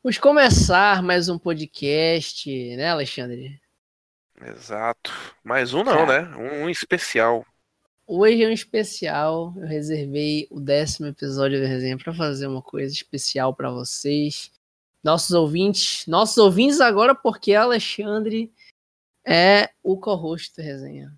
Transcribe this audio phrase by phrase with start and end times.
[0.00, 3.60] Vamos começar mais um podcast, né, Alexandre?
[4.40, 5.10] Exato.
[5.42, 6.20] Mais um não, né?
[6.36, 7.44] Um, um especial.
[8.06, 9.52] Hoje é um especial.
[9.56, 14.52] Eu reservei o décimo episódio da resenha para fazer uma coisa especial para vocês,
[15.02, 16.06] nossos ouvintes.
[16.06, 18.52] Nossos ouvintes agora, porque Alexandre
[19.26, 21.12] é o co-host da resenha.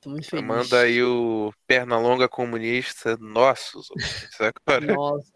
[0.00, 0.46] Tô muito feliz.
[0.46, 4.94] Manda aí o Pernalonga comunista, nossos ouvintes agora.
[4.94, 5.30] Nossa.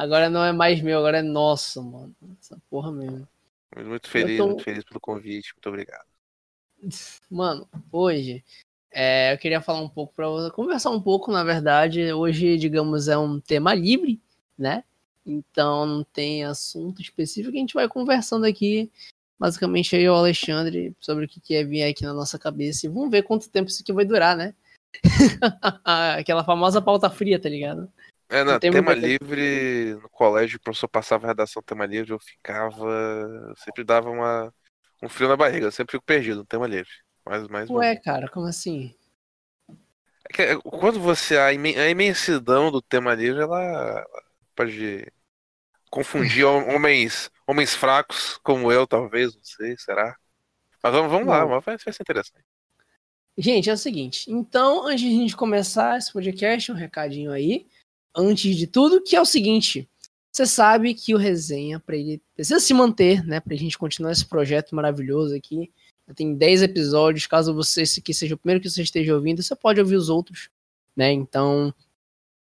[0.00, 2.16] Agora não é mais meu, agora é nosso, mano.
[2.40, 3.28] Essa porra mesmo.
[3.76, 4.46] Muito feliz, tô...
[4.46, 5.52] muito feliz pelo convite.
[5.52, 6.06] Muito obrigado.
[7.30, 8.42] Mano, hoje
[8.90, 12.14] é, eu queria falar um pouco para você, conversar um pouco, na verdade.
[12.14, 14.18] Hoje, digamos, é um tema livre,
[14.56, 14.84] né?
[15.26, 18.90] Então não tem assunto específico, a gente vai conversando aqui,
[19.38, 22.86] basicamente aí o Alexandre, sobre o que quer vir aqui na nossa cabeça.
[22.86, 24.54] E vamos ver quanto tempo isso aqui vai durar, né?
[25.84, 27.92] Aquela famosa pauta fria, tá ligado?
[28.30, 33.54] É, no tema livre, no colégio, o professor passava a redação tema livre, eu ficava.
[33.56, 34.54] Sempre dava uma,
[35.02, 36.90] um frio na barriga, eu sempre fico perdido no tema livre.
[37.26, 38.94] Mais, mais Ué, cara, como assim?
[40.28, 41.36] É que, é, quando você.
[41.38, 44.06] A, imensidão do tema livre, ela, ela
[44.54, 45.12] pode
[45.90, 50.16] confundir homens, homens fracos como eu, talvez, não sei, será?
[50.80, 52.44] Mas vamos, vamos lá, vai, vai ser interessante.
[53.36, 57.66] Gente, é o seguinte, então, antes de a gente começar esse podcast, um recadinho aí
[58.14, 59.88] antes de tudo, que é o seguinte.
[60.32, 63.40] Você sabe que o resenha, para ele precisa se manter, né?
[63.40, 65.72] Pra gente continuar esse projeto maravilhoso aqui.
[66.14, 67.26] Tem 10 episódios.
[67.26, 70.48] Caso você esse seja o primeiro que você esteja ouvindo, você pode ouvir os outros,
[70.96, 71.12] né?
[71.12, 71.74] Então,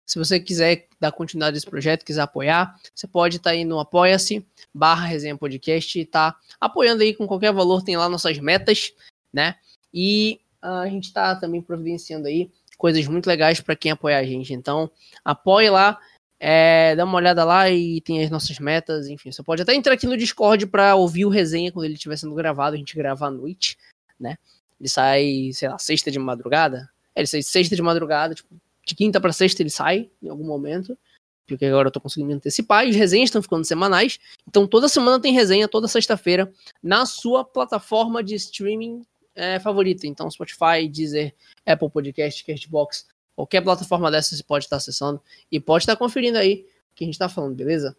[0.06, 3.64] se você quiser dar continuidade a esse projeto, quiser apoiar, você pode estar tá aí
[3.64, 8.40] no Apoia-se, barra Resenha Podcast e tá apoiando aí com qualquer valor, tem lá nossas
[8.40, 8.92] metas,
[9.32, 9.56] né?
[9.94, 14.54] E a gente tá também providenciando aí coisas muito legais para quem apoia a gente.
[14.54, 14.90] Então,
[15.24, 16.00] apoie lá,
[16.40, 19.32] é, dá uma olhada lá e tem as nossas metas, enfim.
[19.32, 22.34] Você pode até entrar aqui no Discord para ouvir o resenha quando ele estiver sendo
[22.34, 22.76] gravado.
[22.76, 23.78] A gente grava à noite,
[24.18, 24.38] né?
[24.80, 26.90] Ele sai, sei lá, sexta de madrugada.
[27.14, 28.56] É, ele sai sexta de madrugada, tipo,
[28.88, 30.98] de quinta para sexta ele sai em algum momento.
[31.46, 32.86] Porque agora eu tô conseguindo antecipar.
[32.86, 34.20] E as resenhas estão ficando semanais.
[34.48, 36.50] Então toda semana tem resenha, toda sexta-feira,
[36.82, 39.02] na sua plataforma de streaming
[39.40, 40.06] é, favorita.
[40.06, 41.34] Então, Spotify, Deezer,
[41.66, 46.68] Apple Podcast, Castbox, qualquer plataforma dessa você pode estar acessando e pode estar conferindo aí
[46.92, 47.96] o que a gente está falando, beleza?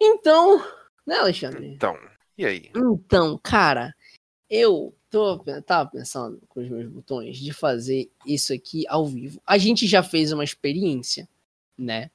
[0.00, 0.58] Então,
[1.06, 1.68] né, Alexandre?
[1.68, 1.96] Então,
[2.36, 2.70] e aí?
[2.74, 3.94] Então, cara,
[4.50, 9.40] eu tô, tava pensando com os meus botões de fazer isso aqui ao vivo.
[9.46, 11.28] A gente já fez uma experiência,
[11.78, 12.10] né?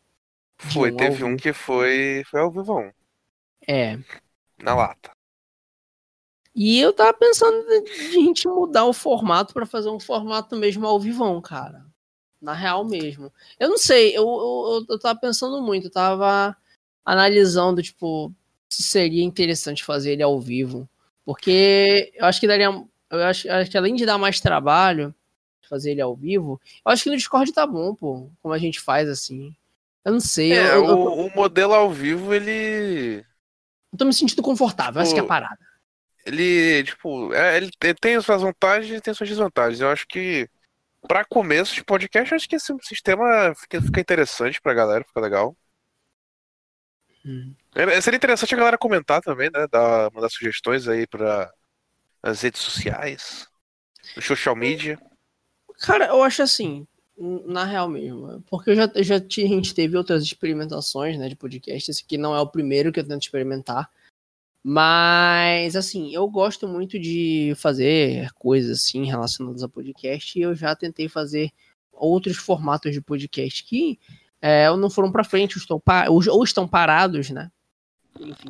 [0.57, 2.93] Foi, um teve um que foi, foi ao vivo.
[3.65, 3.97] É.
[4.61, 5.11] Na lata.
[6.53, 10.85] E eu tava pensando de a gente mudar o formato para fazer um formato mesmo
[10.85, 11.85] ao vivão, cara.
[12.41, 13.31] Na real mesmo.
[13.59, 16.55] Eu não sei, eu, eu, eu tava pensando muito, eu tava
[17.05, 18.33] analisando, tipo,
[18.67, 20.89] se seria interessante fazer ele ao vivo.
[21.23, 22.65] Porque eu acho que daria.
[22.65, 25.13] Eu acho, acho que além de dar mais trabalho,
[25.69, 28.29] fazer ele ao vivo, eu acho que no Discord tá bom, pô.
[28.41, 29.55] Como a gente faz assim.
[30.03, 30.53] Eu não sei.
[30.53, 33.23] É, eu, eu, o, o, modelo ao vivo, ele.
[33.93, 35.70] Eu tô me sentindo confortável, tipo, essa é a parada
[36.25, 39.81] ele, tipo, é, ele tem suas vantagens e tem suas desvantagens.
[39.81, 40.49] Eu acho que,
[41.07, 45.55] para começo de podcast, acho que esse sistema fica, fica interessante pra galera, fica legal.
[47.25, 47.53] Hum.
[47.75, 49.67] É, seria interessante a galera comentar também, né?
[49.71, 51.51] Dar, mandar sugestões aí para
[52.21, 53.47] as redes sociais,
[54.15, 54.99] no social media.
[55.79, 56.85] Cara, eu acho assim,
[57.17, 61.35] na real mesmo, porque eu já, eu já a gente teve outras experimentações, né, de
[61.35, 63.89] podcast, esse aqui não é o primeiro que eu tento experimentar.
[64.63, 70.75] Mas, assim, eu gosto muito de fazer coisas assim relacionadas a podcast e eu já
[70.75, 71.51] tentei fazer
[71.91, 73.99] outros formatos de podcast que
[74.41, 75.81] é, não foram para frente, ou estão,
[76.31, 77.51] ou estão parados, né?
[78.19, 78.49] Enfim.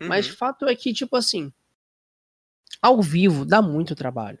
[0.00, 0.08] Uhum.
[0.08, 1.52] Mas o fato é que, tipo assim,
[2.80, 4.38] ao vivo dá muito trabalho.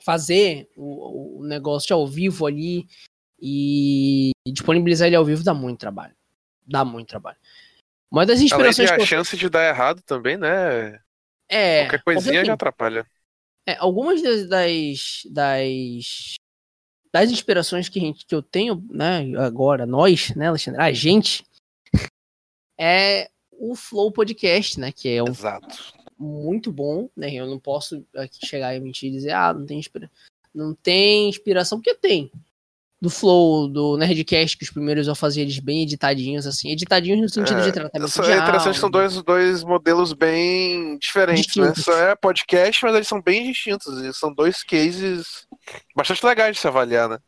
[0.00, 2.86] Fazer o, o negócio ao vivo ali
[3.40, 6.14] e disponibilizar ele ao vivo dá muito trabalho.
[6.66, 7.38] Dá muito trabalho.
[8.14, 8.88] Uma das inspirações.
[8.88, 11.00] Além de a chance de dar errado também, né?
[11.48, 11.82] É.
[11.82, 13.04] Qualquer coisinha assim, já atrapalha.
[13.66, 15.22] É, algumas das, das,
[17.12, 21.44] das, inspirações que, gente, que eu tenho, né, agora, nós, né, Alexandre, a gente,
[22.78, 25.92] é o Flow Podcast, né, que é um Exato.
[26.16, 29.78] muito bom, né, eu não posso aqui chegar e mentir e dizer, ah, não tem,
[29.78, 30.10] inspira
[30.54, 32.30] não tem inspiração, porque tem,
[33.04, 37.28] do Flow, do Nerdcast, que os primeiros eu fazia eles bem editadinhos, assim, editadinhos no
[37.28, 41.66] sentido é, de tratamento de É interessante, são dois, dois modelos bem diferentes, né?
[41.66, 41.86] distintos.
[41.86, 41.92] né?
[41.92, 45.46] Só é podcast, mas eles são bem distintos, e são dois cases
[45.94, 47.18] bastante legais de se avaliar, né?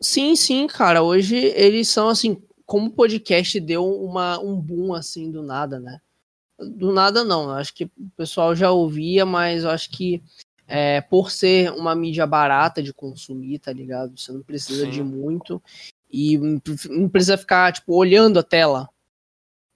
[0.00, 5.30] Sim, sim, cara, hoje eles são, assim, como o podcast deu uma, um boom, assim,
[5.30, 6.00] do nada, né?
[6.58, 7.50] do nada não.
[7.50, 10.22] Acho que o pessoal já ouvia, mas eu acho que
[10.66, 14.18] é, por ser uma mídia barata de consumir, tá ligado?
[14.18, 14.90] Você não precisa Sim.
[14.90, 15.62] de muito
[16.10, 16.38] e
[16.88, 18.88] não precisa ficar tipo olhando a tela,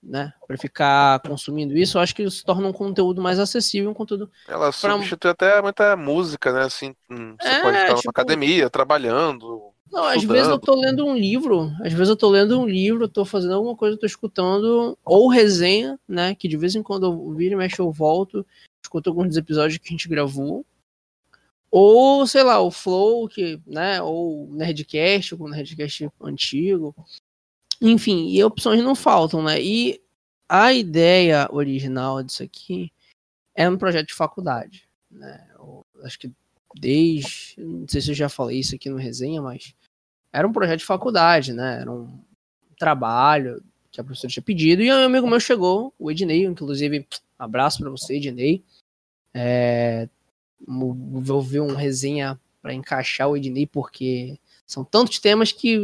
[0.02, 0.32] né?
[0.46, 4.31] Para ficar consumindo isso, eu acho que se torna um conteúdo mais acessível, um conteúdo.
[4.48, 4.72] Ela pra...
[4.72, 6.62] substitui até muita música, né?
[6.62, 8.06] Assim, hum, você é, pode estar tipo...
[8.06, 9.70] na academia, trabalhando.
[9.92, 13.08] Não, às vezes eu tô lendo um livro, às vezes eu tô lendo um livro,
[13.08, 16.32] tô fazendo alguma coisa, tô escutando, ou resenha, né?
[16.34, 18.46] Que de vez em quando eu viro e mexo, eu volto,
[18.82, 20.64] escuto alguns episódios que a gente gravou.
[21.70, 24.02] Ou, sei lá, o Flow, que, né?
[24.02, 26.94] Ou Nerdcast, o Nerdcast antigo.
[27.81, 29.62] Enfim, e opções não faltam, né?
[29.62, 30.00] E
[30.49, 32.93] a ideia original disso aqui
[33.55, 35.46] é um projeto de faculdade, né?
[35.55, 36.32] Eu acho que
[36.75, 39.75] desde, não sei se eu já falei isso aqui no resenha, mas
[40.32, 41.81] era um projeto de faculdade, né?
[41.81, 42.19] Era um
[42.78, 47.06] trabalho que a professora tinha pedido e um amigo meu chegou, o Ednei, inclusive,
[47.38, 48.64] abraço para você, Ednei.
[49.34, 50.08] É,
[50.67, 55.79] vou ver um resenha para encaixar o Ednei porque são tantos temas que,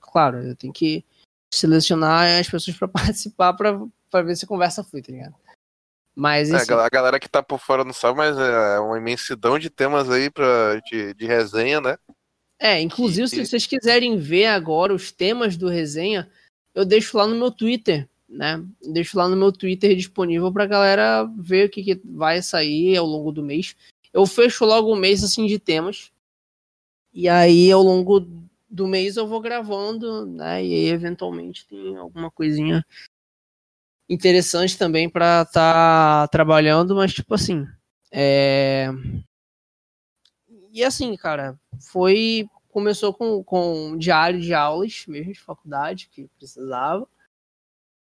[0.00, 1.04] claro, eu tenho que
[1.52, 5.34] selecionar as pessoas para participar para ver se a conversa flui, tá ligado?
[6.14, 9.70] Mas é, a galera que tá por fora não sabe, mas é uma imensidão de
[9.70, 11.96] temas aí pra, de, de resenha, né?
[12.60, 16.30] É, inclusive, se vocês quiserem ver agora os temas do resenha,
[16.74, 18.62] eu deixo lá no meu Twitter, né?
[18.92, 23.06] Deixo lá no meu Twitter disponível pra galera ver o que, que vai sair ao
[23.06, 23.74] longo do mês.
[24.12, 26.12] Eu fecho logo o mês assim de temas.
[27.12, 28.26] E aí, ao longo
[28.68, 30.64] do mês, eu vou gravando, né?
[30.64, 32.84] E aí, eventualmente, tem alguma coisinha
[34.08, 37.66] interessante também para estar tá trabalhando, mas tipo assim,
[38.10, 38.88] é...
[40.70, 46.26] e assim, cara, foi começou com, com um diário de aulas mesmo de faculdade que
[46.38, 47.06] precisava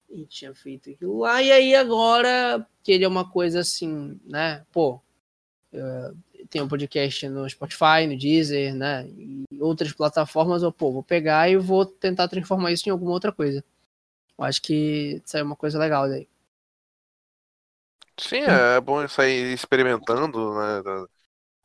[0.09, 4.65] e tinha feito aquilo lá e aí agora que ele é uma coisa assim, né?
[4.71, 5.01] Pô,
[6.49, 9.07] tem um podcast no Spotify, no Deezer, né?
[9.07, 13.31] E outras plataformas, eu pô, vou pegar e vou tentar transformar isso em alguma outra
[13.31, 13.63] coisa.
[14.37, 16.27] Eu acho que saiu uma coisa legal daí.
[18.19, 21.07] Sim, é bom sair experimentando, né,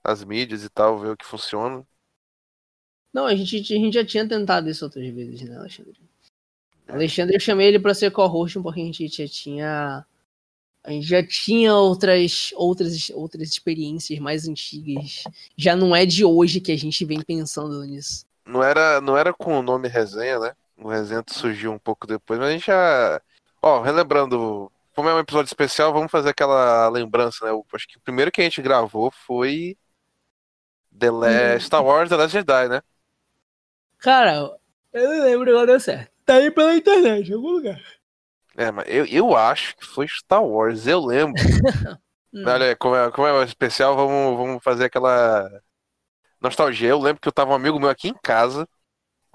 [0.03, 1.87] as mídias e tal, ver o que funciona.
[3.13, 6.01] Não, a gente, a gente já tinha tentado isso outras vezes, né, Alexandre?
[6.87, 6.93] É.
[6.93, 10.07] Alexandre, eu chamei ele para ser co-host porque a gente já tinha
[10.89, 15.23] a gente já tinha outras outras outras experiências mais antigas.
[15.55, 18.25] Já não é de hoje que a gente vem pensando nisso.
[18.47, 20.53] Não era não era com o nome resenha, né?
[20.79, 23.21] O resenha surgiu um pouco depois, mas a gente já.
[23.61, 27.51] Ó, relembrando, como é um episódio especial, vamos fazer aquela lembrança, né?
[27.51, 29.77] Eu acho que o primeiro que a gente gravou foi.
[30.99, 31.67] The Last...
[31.67, 32.81] Star Wars The Last Jedi, né?
[33.99, 34.57] Cara,
[34.95, 36.11] eu não lembro agora deu certo.
[36.25, 37.79] Tá aí pela internet, em algum lugar.
[38.59, 41.41] É, mas eu, eu acho que foi Star Wars, eu lembro.
[42.47, 45.49] Olha, como é, como é especial, vamos, vamos fazer aquela
[46.41, 46.89] nostalgia.
[46.89, 48.69] Eu lembro que eu tava um amigo meu aqui em casa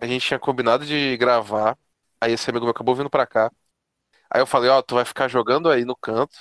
[0.03, 1.77] a gente tinha combinado de gravar.
[2.19, 3.49] Aí esse amigo meu acabou vindo pra cá.
[4.29, 6.37] Aí eu falei, ó, oh, tu vai ficar jogando aí no canto.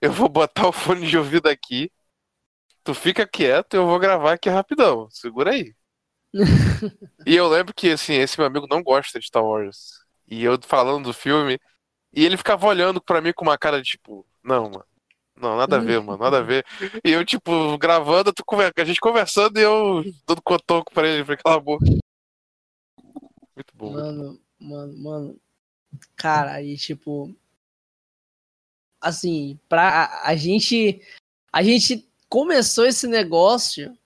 [0.00, 1.90] Eu vou botar o fone de ouvido aqui.
[2.82, 5.08] Tu fica quieto e eu vou gravar aqui rapidão.
[5.10, 5.74] Segura aí.
[7.26, 10.04] e eu lembro que, assim, esse meu amigo não gosta de Star Wars.
[10.26, 11.58] E eu falando do filme.
[12.12, 14.84] E ele ficava olhando pra mim com uma cara de tipo, não, mano.
[15.40, 16.66] Não, nada a ver, mano, nada a ver.
[17.04, 18.32] E eu, tipo, gravando,
[18.76, 21.84] a gente conversando e eu dando cotoco pra ele, pra aquela boca.
[21.86, 23.92] Muito bom.
[23.92, 25.40] Mano, mano, mano.
[26.16, 27.32] Cara, aí, tipo.
[29.00, 31.00] Assim, pra a, a gente.
[31.52, 33.96] A gente começou esse negócio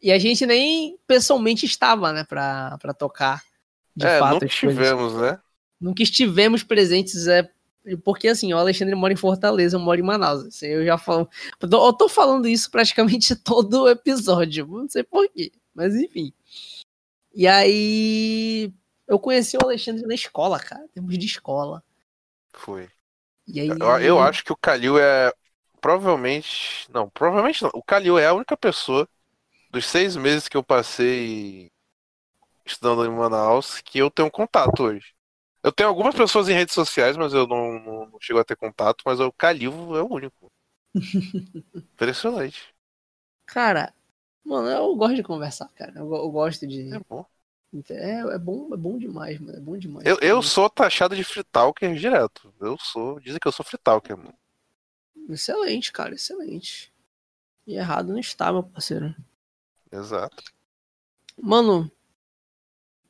[0.00, 3.42] e a gente nem pessoalmente estava, né, pra, pra tocar.
[3.94, 5.40] De é, fato, nunca estivemos, né?
[5.80, 7.48] Nunca estivemos presentes, é.
[8.04, 10.44] Porque assim, o Alexandre mora em Fortaleza, eu moro em Manaus.
[10.44, 11.28] Assim, eu já falo.
[11.60, 14.66] Eu tô falando isso praticamente todo episódio.
[14.66, 15.52] Não sei porquê.
[15.74, 16.32] Mas enfim.
[17.32, 18.72] E aí
[19.06, 20.84] eu conheci o Alexandre na escola, cara.
[20.92, 21.82] Temos de escola.
[22.52, 22.88] Foi.
[23.46, 23.68] E aí...
[23.68, 25.32] eu, eu acho que o Calil é.
[25.80, 26.86] Provavelmente.
[26.92, 27.70] Não, provavelmente não.
[27.72, 29.08] O Calil é a única pessoa
[29.70, 31.70] dos seis meses que eu passei
[32.66, 35.14] estudando em Manaus que eu tenho contato hoje.
[35.62, 38.56] Eu tenho algumas pessoas em redes sociais, mas eu não, não, não chego a ter
[38.56, 40.50] contato, mas o Calil é o único.
[41.94, 42.74] Impressionante.
[43.46, 43.92] Cara,
[44.44, 45.92] mano, eu gosto de conversar, cara.
[45.96, 46.94] Eu, eu gosto de.
[46.94, 47.24] É bom.
[47.90, 49.58] É, é bom, é bom demais, mano.
[49.58, 50.06] É bom demais.
[50.06, 52.54] Eu, eu sou taxado de fritalker direto.
[52.60, 53.20] Eu sou.
[53.20, 54.34] Dizem que eu sou fritalker, mano.
[55.28, 56.92] Excelente, cara, excelente.
[57.66, 59.14] E errado não está, meu parceiro.
[59.92, 60.42] Exato.
[61.36, 61.90] Mano,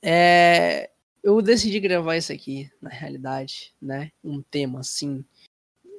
[0.02, 0.90] é.
[1.22, 4.12] Eu decidi gravar isso aqui, na realidade, né?
[4.22, 5.24] Um tema assim.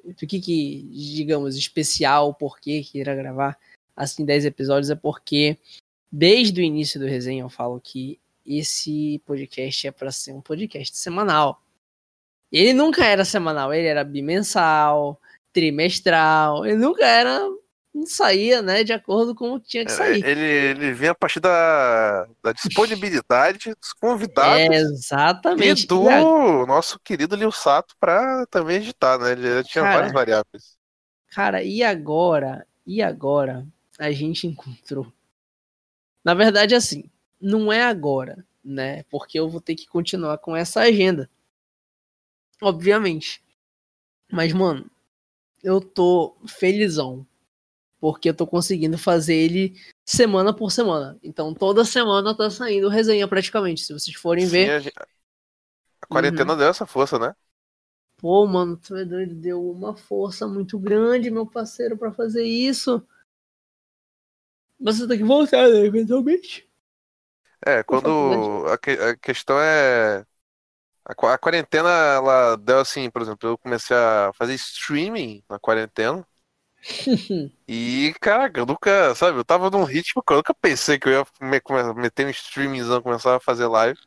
[0.05, 3.57] o que que, digamos, especial, por que queira gravar
[3.95, 5.57] assim 10 episódios, é porque
[6.11, 10.97] desde o início do resenha eu falo que esse podcast é para ser um podcast
[10.97, 11.61] semanal.
[12.51, 15.19] Ele nunca era semanal, ele era bimensal,
[15.53, 17.41] trimestral, ele nunca era
[17.93, 20.24] não saía, né, de acordo com o que tinha que é, sair.
[20.24, 24.60] Ele, ele vinha a partir da, da disponibilidade dos convidados.
[24.60, 25.84] É, exatamente.
[25.84, 29.31] E do nosso querido Lil Sato para também editar, né?
[29.31, 30.77] Ele tinha cara, várias variáveis.
[31.31, 32.65] Cara, e agora?
[32.86, 33.65] E agora
[33.98, 35.12] a gente encontrou.
[36.24, 37.10] Na verdade, assim,
[37.41, 39.03] não é agora, né?
[39.10, 41.29] Porque eu vou ter que continuar com essa agenda.
[42.62, 43.41] Obviamente.
[44.31, 44.89] Mas, mano,
[45.63, 47.25] eu tô felizão
[48.00, 49.75] porque eu tô conseguindo fazer ele
[50.06, 51.18] semana por semana.
[51.22, 53.82] Então toda semana tá saindo resenha praticamente.
[53.82, 54.72] Se vocês forem Sim, ver.
[54.72, 54.94] A, gente...
[56.01, 56.58] a quarentena uhum.
[56.58, 57.36] deu essa força, né?
[58.18, 63.06] Pô, mano, tu é doido, deu uma força muito grande, meu parceiro, para fazer isso.
[64.77, 66.70] Mas você tem que voltar, né, eventualmente.
[67.65, 70.25] É, quando a, que, a questão é
[71.06, 76.25] a, a quarentena ela deu assim, por exemplo, eu comecei a fazer streaming na quarentena
[77.67, 81.13] e, cara, eu nunca, sabe, eu tava num ritmo que eu nunca pensei que eu
[81.13, 81.62] ia me,
[81.95, 84.00] meter um streamingzão, começar a fazer live.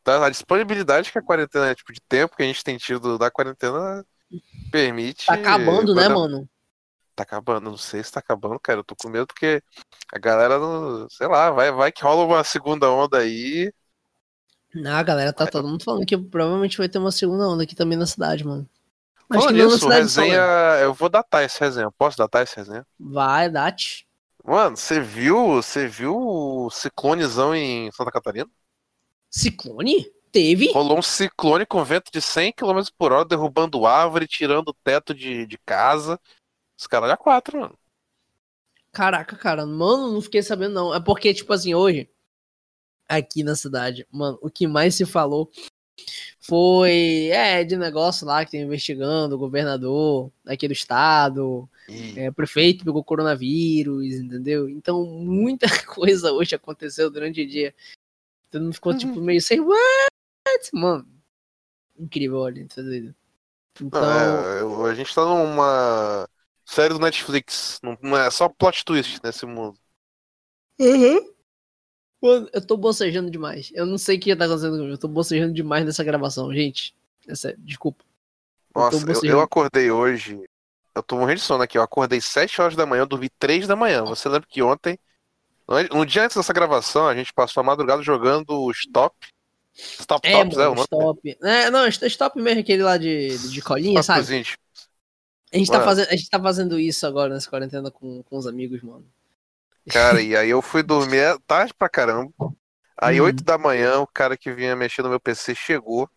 [0.00, 3.18] Então, a disponibilidade que a quarentena é, tipo, de tempo que a gente tem tido
[3.18, 4.04] da quarentena
[4.70, 5.26] permite.
[5.26, 6.48] Tá acabando, né, mano?
[7.14, 8.80] Tá acabando, não sei se tá acabando, cara.
[8.80, 9.62] Eu tô com medo porque
[10.12, 13.72] a galera, não, sei lá, vai, vai que rola uma segunda onda aí.
[14.74, 17.76] Não, a galera tá todo mundo falando que provavelmente vai ter uma segunda onda aqui
[17.76, 18.68] também na cidade, mano.
[19.38, 20.40] Acho nisso, resenha.
[20.80, 21.90] Eu vou datar esse resenha.
[21.90, 22.86] Posso datar esse resenha?
[22.98, 24.06] Vai, date.
[24.44, 28.50] Mano, você viu, você viu o ciclonezão em Santa Catarina?
[29.30, 30.10] Ciclone?
[30.32, 30.72] Teve?
[30.72, 35.14] Rolou um ciclone com vento de 100 km por hora, derrubando árvore, tirando o teto
[35.14, 36.18] de, de casa.
[36.78, 37.78] Os caras já quatro, mano.
[38.90, 40.94] Caraca, cara, mano, não fiquei sabendo não.
[40.94, 42.10] É porque, tipo assim, hoje,
[43.08, 45.50] aqui na cidade, mano, o que mais se falou
[46.40, 51.68] foi é de negócio lá que tem investigando o governador aqui do estado,
[52.16, 54.68] é, o prefeito pegou coronavírus, entendeu?
[54.68, 57.74] Então muita coisa hoje aconteceu durante o dia.
[58.50, 59.24] Todo mundo ficou tipo uhum.
[59.24, 59.80] meio sem what,
[60.72, 61.06] mano.
[61.98, 63.14] Incrível, olha, tá doido.
[63.80, 66.28] Então, Não, é, a gente tá numa
[66.64, 69.78] série do Netflix, não é só plot twist nesse mundo.
[70.78, 71.32] Uhum.
[72.22, 73.72] Mano, eu tô bocejando demais.
[73.74, 74.92] Eu não sei o que tá acontecendo comigo.
[74.92, 76.94] Eu tô bocejando demais nessa gravação, gente.
[77.26, 78.04] É sério, desculpa.
[78.74, 80.40] Nossa, eu, eu, acordei hoje.
[80.94, 81.76] Eu tô morrendo de sono aqui.
[81.76, 84.04] Eu acordei 7 horas da manhã, eu dormi 3 da manhã.
[84.04, 84.98] Você lembra que ontem,
[85.92, 89.16] um dia antes dessa gravação, a gente passou a madrugada jogando Stop.
[89.74, 90.80] Stop é, Tops, é o nome?
[90.82, 91.38] Stop.
[91.42, 94.46] É, não, Stop mesmo, aquele lá de, de colinha, Stop sabe?
[95.52, 98.46] A gente, tá fazendo, a gente tá fazendo isso agora nessa quarentena com, com os
[98.46, 99.04] amigos, mano.
[99.90, 102.32] Cara, e aí eu fui dormir tarde pra caramba.
[102.96, 103.24] Aí, hum.
[103.24, 106.08] 8 da manhã, o cara que vinha mexer no meu PC chegou.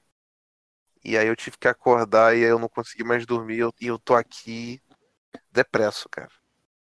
[1.03, 3.63] E aí eu tive que acordar e aí eu não consegui mais dormir.
[3.79, 4.81] E eu, tô aqui
[5.51, 6.31] depresso, cara.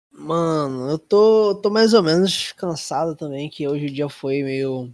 [0.09, 4.93] Mano, eu tô, tô mais ou menos cansado também, que hoje o dia foi meio.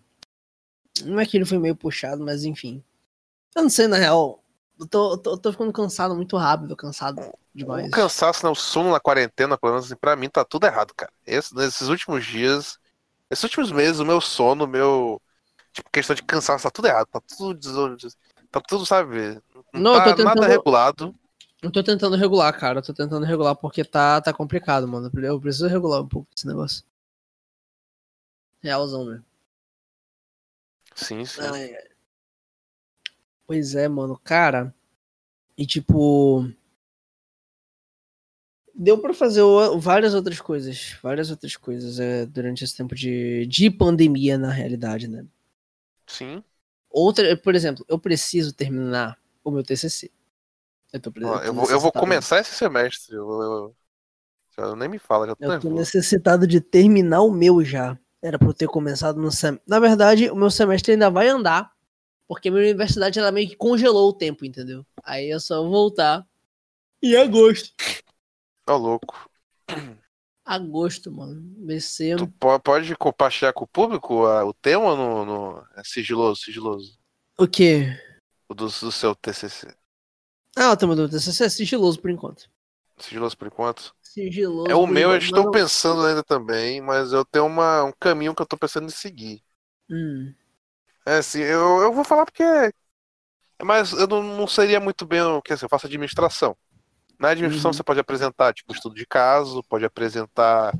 [1.05, 2.83] Não é que ele foi meio puxado, mas enfim.
[3.55, 4.43] Eu não sei, na real.
[4.79, 7.21] Eu tô, tô, tô ficando cansado muito rápido, cansado
[7.53, 7.87] demais.
[7.87, 8.51] O cansaço, né?
[8.51, 11.11] O sono na quarentena, pelo menos assim, pra mim, tá tudo errado, cara.
[11.25, 12.79] Esse, nesses últimos dias,
[13.29, 15.21] esses últimos meses, o meu sono, o meu.
[15.71, 17.07] Tipo, questão de cansaço, tá tudo errado.
[17.07, 17.97] Tá tudo.
[18.51, 19.39] Tá tudo, sabe?
[19.73, 20.25] Não, tá tentando...
[20.25, 21.15] nada regulado.
[21.61, 22.79] Eu tô tentando regular, cara.
[22.79, 25.11] Eu tô tentando regular porque tá, tá complicado, mano.
[25.21, 26.83] Eu preciso regular um pouco esse negócio.
[28.61, 29.21] Realzão, né?
[30.95, 31.41] Sim, sim.
[31.41, 31.89] Ai, ai.
[33.45, 34.73] Pois é, mano, cara.
[35.57, 36.49] E tipo.
[38.75, 39.41] Deu para fazer
[39.77, 40.97] várias outras coisas.
[41.01, 45.25] Várias outras coisas é, durante esse tempo de, de pandemia, na realidade, né?
[46.07, 46.43] Sim.
[46.89, 50.11] Outra, por exemplo, eu preciso terminar o meu TCC.
[50.91, 53.15] Eu, tô, eu, eu vou, eu vou começar esse semestre.
[53.15, 53.75] Eu,
[54.57, 57.97] eu, nem me fala, já tô Eu tô necessitado de terminar o meu já.
[58.21, 59.63] Era pra eu ter começado no semestre.
[59.67, 61.71] Na verdade, o meu semestre ainda vai andar
[62.29, 64.85] porque a minha universidade ela meio que congelou o tempo, entendeu?
[65.03, 66.23] Aí é só voltar
[67.01, 67.73] em agosto.
[68.69, 69.27] Tá louco.
[70.45, 71.41] Agosto, mano.
[71.41, 72.17] BC.
[72.17, 72.27] Tu
[72.63, 75.67] pode compartilhar com o público o tema no, no...
[75.75, 76.99] É sigiloso, sigiloso.
[77.35, 77.99] O quê?
[78.47, 79.75] O do, do seu TCC.
[80.55, 82.47] Ah, o tema do TCC é sigiloso por enquanto.
[82.99, 83.95] Sigiloso por enquanto?
[84.03, 84.69] Sigiloso.
[84.69, 85.51] É o meu, eu estou não...
[85.51, 89.41] pensando ainda também, mas eu tenho uma, um caminho que eu estou pensando em seguir.
[89.89, 90.31] Hum.
[91.07, 92.43] É assim, eu, eu vou falar porque.
[93.63, 96.55] Mas eu não, não seria muito bem o que assim, eu faço administração.
[97.19, 97.73] Na administração Uhum.
[97.73, 100.73] você pode apresentar, tipo, estudo de caso, pode apresentar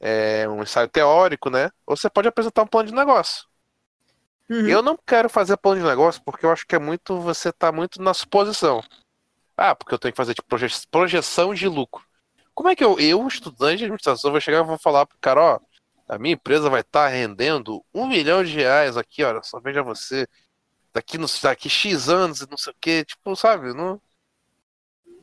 [0.00, 1.70] é, um ensaio teórico, né?
[1.86, 3.46] Ou você pode apresentar um plano de negócio.
[4.48, 4.66] Uhum.
[4.68, 7.20] Eu não quero fazer plano de negócio porque eu acho que é muito.
[7.20, 8.82] Você tá muito na suposição.
[9.56, 12.04] Ah, porque eu tenho que fazer tipo, proje- projeção de lucro.
[12.54, 15.40] Como é que eu, eu, estudante de administração, vou chegar e vou falar pro cara,
[15.40, 15.60] ó,
[16.08, 20.26] a minha empresa vai estar rendendo um milhão de reais aqui, olha, só veja você,
[20.92, 23.74] daqui, no, daqui X anos e não sei o que, tipo, sabe?
[23.74, 24.00] Não...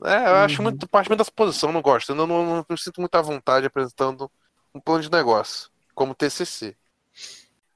[0.04, 0.64] É, eu acho Uhum.
[0.64, 2.10] muito parte muito da suposição, não gosto.
[2.12, 4.32] Eu não, não, não me sinto muita vontade apresentando
[4.74, 6.78] um plano de negócio, como TCC.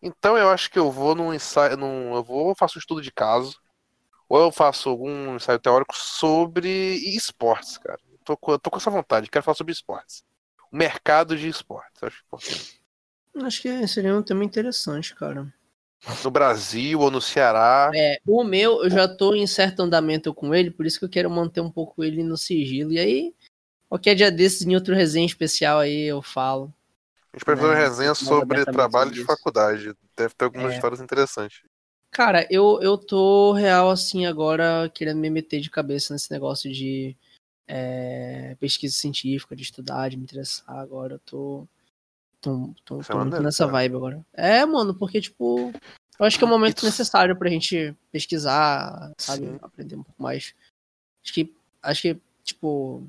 [0.02, 3.02] Então eu acho que eu vou num ensaio, num, eu vou, eu faço um estudo
[3.02, 3.58] de caso,
[4.30, 6.70] ou eu faço algum ensaio teórico sobre
[7.16, 8.00] esportes, cara.
[8.12, 10.24] Eu tô, com- eu tô com essa vontade, quero falar sobre esportes.
[10.72, 12.82] O mercado de esportes, acho importante.
[13.44, 15.52] Acho que seria um tema interessante, cara.
[16.24, 17.92] No Brasil ou no Ceará.
[17.94, 21.10] É, o meu, eu já tô em certo andamento com ele, por isso que eu
[21.10, 22.94] quero manter um pouco ele no sigilo.
[22.94, 23.34] E aí,
[23.88, 26.74] qualquer dia desses, em outro resenha especial aí, eu falo.
[27.34, 29.94] A gente vai fazer uma né, resenha sobre trabalho de faculdade.
[30.16, 30.76] Deve ter algumas É.
[30.76, 31.62] histórias interessantes.
[32.12, 37.16] Cara, eu, eu tô real assim agora querendo me meter de cabeça nesse negócio de
[37.68, 40.76] é, pesquisa científica, de estudar, de me interessar.
[40.76, 41.68] Agora eu tô.
[42.42, 44.26] Tô, tô, Isso é tô muito nessa vibe agora.
[44.34, 45.72] É, mano, porque, tipo,
[46.20, 49.46] eu acho que é um momento Isso- necessário pra gente pesquisar, sabe?
[49.46, 49.60] Sim.
[49.62, 50.56] Aprender um pouco mais.
[51.24, 53.06] Acho que, acho que, tipo,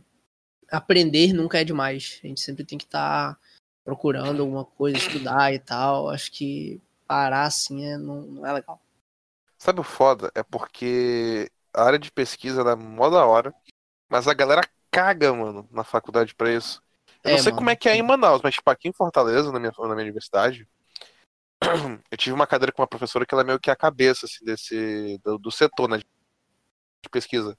[0.70, 2.20] aprender nunca é demais.
[2.24, 3.38] A gente sempre tem que estar
[3.84, 6.10] procurando alguma coisa, estudar e tal.
[6.10, 8.80] Acho que parar assim é, não, não é legal.
[9.58, 10.30] Sabe o foda?
[10.34, 13.54] É porque a área de pesquisa é mó da hora,
[14.08, 16.82] mas a galera caga, mano, na faculdade pra isso.
[17.24, 17.52] Eu É, não sei mano.
[17.52, 20.02] como é que é em Manaus, mas tipo, aqui em Fortaleza, na minha, na minha
[20.04, 20.66] universidade,
[22.10, 24.44] eu tive uma cadeira com uma professora que ela é meio que a cabeça, assim,
[24.44, 26.04] desse, do, do setor, né, de
[27.10, 27.56] pesquisa,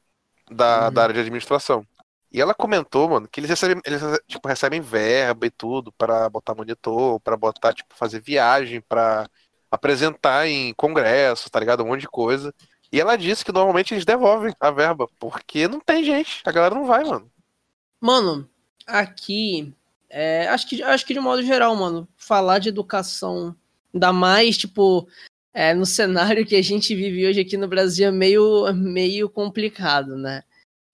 [0.51, 0.91] da, Uhum.
[0.91, 1.86] da área de administração.
[2.32, 6.55] E ela comentou, mano, que eles recebem, eles, tipo, recebem verba e tudo para botar
[6.55, 9.29] monitor, para botar, tipo, fazer viagem, para
[9.72, 11.83] apresentar em congresso, tá ligado?
[11.83, 12.53] Um monte de coisa.
[12.92, 16.75] E ela disse que normalmente eles devolvem a verba, porque não tem gente, a galera
[16.75, 17.31] não vai, mano.
[18.00, 18.50] Mano,
[18.87, 19.74] aqui,
[20.09, 23.55] é, acho, que, acho que de modo geral, mano, falar de educação,
[23.94, 25.07] ainda mais, tipo,
[25.53, 30.15] é, no cenário que a gente vive hoje aqui no Brasil é meio, meio complicado,
[30.17, 30.44] né?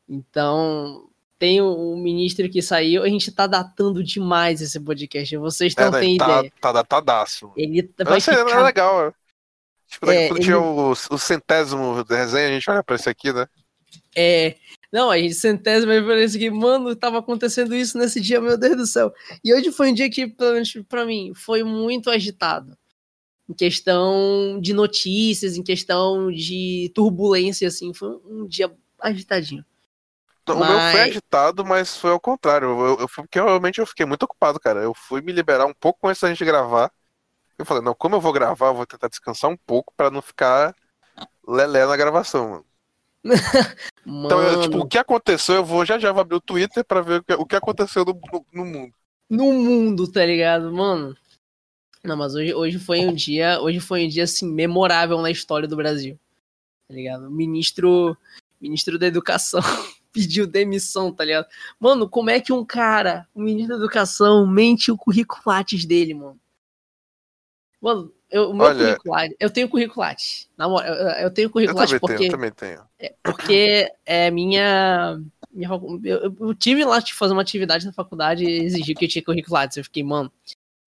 [0.10, 5.76] Então, tem o, o ministro que saiu, a gente tá datando demais esse podcast, vocês
[5.76, 6.54] não É, têm tá, ideia.
[6.62, 7.52] tá datadaço.
[7.56, 9.08] Ele vai é legal.
[9.08, 9.14] é.
[9.88, 13.32] Tipo, daqui É, ele- o, o centésimo da resenha, a gente olha pra esse aqui,
[13.32, 13.48] né?
[14.16, 14.56] É,
[14.98, 18.76] não, a gente centésima vai parece que, mano, tava acontecendo isso nesse dia, meu Deus
[18.76, 19.14] do céu.
[19.44, 22.76] E hoje foi um dia que, pelo menos pra mim, foi muito agitado.
[23.48, 29.64] Em questão de notícias, em questão de turbulência, assim, foi um dia agitadinho.
[30.50, 32.68] O meu foi Mas- agitado, mas foi ao contrário.
[32.68, 34.82] Eu, eu porque realmente eu fiquei muito ocupado, cara.
[34.82, 36.92] Eu fui me liberar um pouco antes da gente gravar.
[37.56, 40.22] Eu falei, não, como eu vou gravar, eu vou tentar descansar um pouco pra não
[40.24, 40.76] ficar
[41.48, 42.66] lelé na gravação, mano.
[44.06, 47.02] Então, eu, tipo, o que aconteceu, eu vou já já vou abrir o Twitter pra
[47.02, 48.94] ver o que, o que aconteceu no, no- no mundo.
[49.30, 51.16] no mundo, tá ligado, mano?
[52.04, 55.68] Não, mas hoje, hoje foi um dia, hoje foi um dia assim memorável na história
[55.68, 56.18] do Brasil.
[56.88, 57.28] Tá ligado?
[57.28, 58.16] O ministro,
[58.62, 59.60] ministro da Educação
[60.14, 61.48] pediu demissão, tá ligado?
[61.80, 66.14] Mano, como é que um cara, o ministro da Educação, mente o currículo Lattes dele,
[66.14, 66.40] mano?
[67.82, 70.50] Mano, eu, o meu Olha- eu tenho currículo Lattes.
[70.58, 72.88] Na moral, eu, eu tenho Eu currículo Lattes também tenho, porque eu também tenho.
[73.24, 75.20] porque é minha.
[75.52, 75.70] minha
[76.04, 79.24] eu, eu tive lá de fazer uma atividade na faculdade e exigiu que eu tinha
[79.24, 79.78] currículo Lattes.
[79.78, 80.32] Eu fiquei, mano.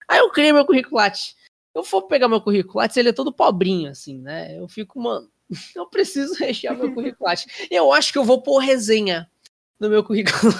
[0.07, 1.35] Aí eu criei meu currículo Lattes.
[1.73, 4.57] Eu for pegar meu currículo Lattes, ele é todo pobrinho, assim, né?
[4.59, 5.29] Eu fico, mano,
[5.75, 7.45] eu preciso rechear meu currículo Lattes.
[7.71, 9.29] Eu acho que eu vou pôr resenha
[9.79, 10.53] no meu currículo.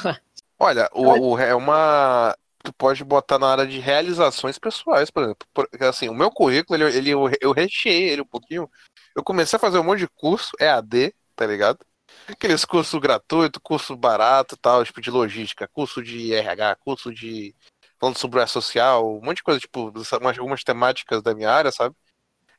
[0.57, 2.35] Olha, o, o- é uma.
[2.63, 5.47] Tu pode botar na área de realizações pessoais, por exemplo.
[5.53, 8.69] Porque, assim, o meu currículo, ele, ele, eu, eu recheei ele um pouquinho.
[9.15, 11.79] Eu comecei a fazer um monte de curso, EAD, tá ligado?
[12.27, 17.55] Aqueles cursos gratuitos, curso barato tal, tipo de logística, curso de RH, curso de.
[17.99, 19.91] falando sobre o social, um monte de coisa, tipo,
[20.39, 21.95] algumas temáticas da minha área, sabe?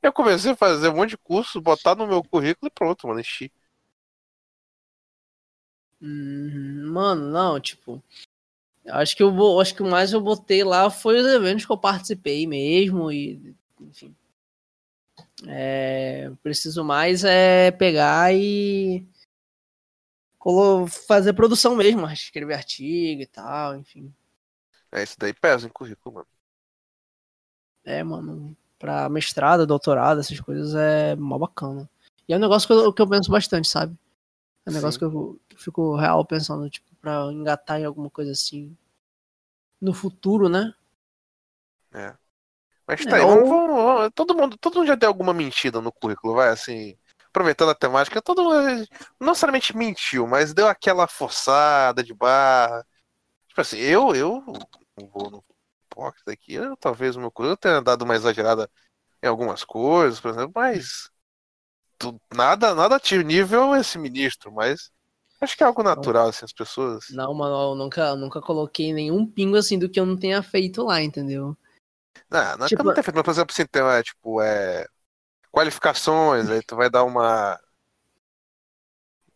[0.03, 3.21] Eu comecei a fazer um monte de curso, botar no meu currículo e pronto, mano,
[3.21, 3.53] enchi.
[6.01, 8.03] Hum, Mano, não, tipo.
[8.85, 11.73] Eu Acho que eu acho que o mais eu botei lá foi os eventos que
[11.73, 14.15] eu participei mesmo e enfim.
[15.47, 19.07] É, preciso mais é pegar e
[21.07, 24.13] fazer produção mesmo, escrever artigo e tal, enfim.
[24.91, 26.27] É, isso daí pesa em currículo, mano.
[27.85, 31.89] É, mano, pra mestrado, doutorado, essas coisas é mó bacana.
[32.29, 33.97] E é um negócio que eu, que eu penso bastante, sabe?
[34.67, 34.99] É um negócio Sim.
[34.99, 38.75] que eu fico real pensando, tipo, pra engatar em alguma coisa assim.
[39.81, 40.73] No futuro, né?
[41.93, 42.17] É.
[42.87, 43.47] Mas é, tá é, aí, ou...
[43.47, 46.97] vamos, vamos, todo, mundo, todo mundo já deu alguma mentira no currículo, vai, assim.
[47.27, 48.87] Aproveitando a temática, todo mundo
[49.19, 52.87] não necessariamente mentiu, mas deu aquela forçada de barra.
[53.49, 54.43] Tipo assim, eu, eu
[54.97, 55.45] não vou no
[55.89, 58.71] pocket aqui, eu, talvez o meu currículo tenha dado uma exagerada
[59.23, 61.11] em algumas coisas, por exemplo, mas
[62.35, 64.91] nada, nada nível esse ministro, mas
[65.43, 67.07] acho que é algo natural, assim, as pessoas.
[67.11, 70.83] Não, mano, eu nunca, nunca coloquei nenhum pingo assim do que eu não tenha feito
[70.85, 71.57] lá, entendeu?
[72.31, 72.77] Não, não é tipo...
[72.77, 74.87] que eu não tenha feito, mas por exemplo, assim, tem, é, tipo, é.
[75.51, 77.61] Qualificações, aí tu vai dar uma.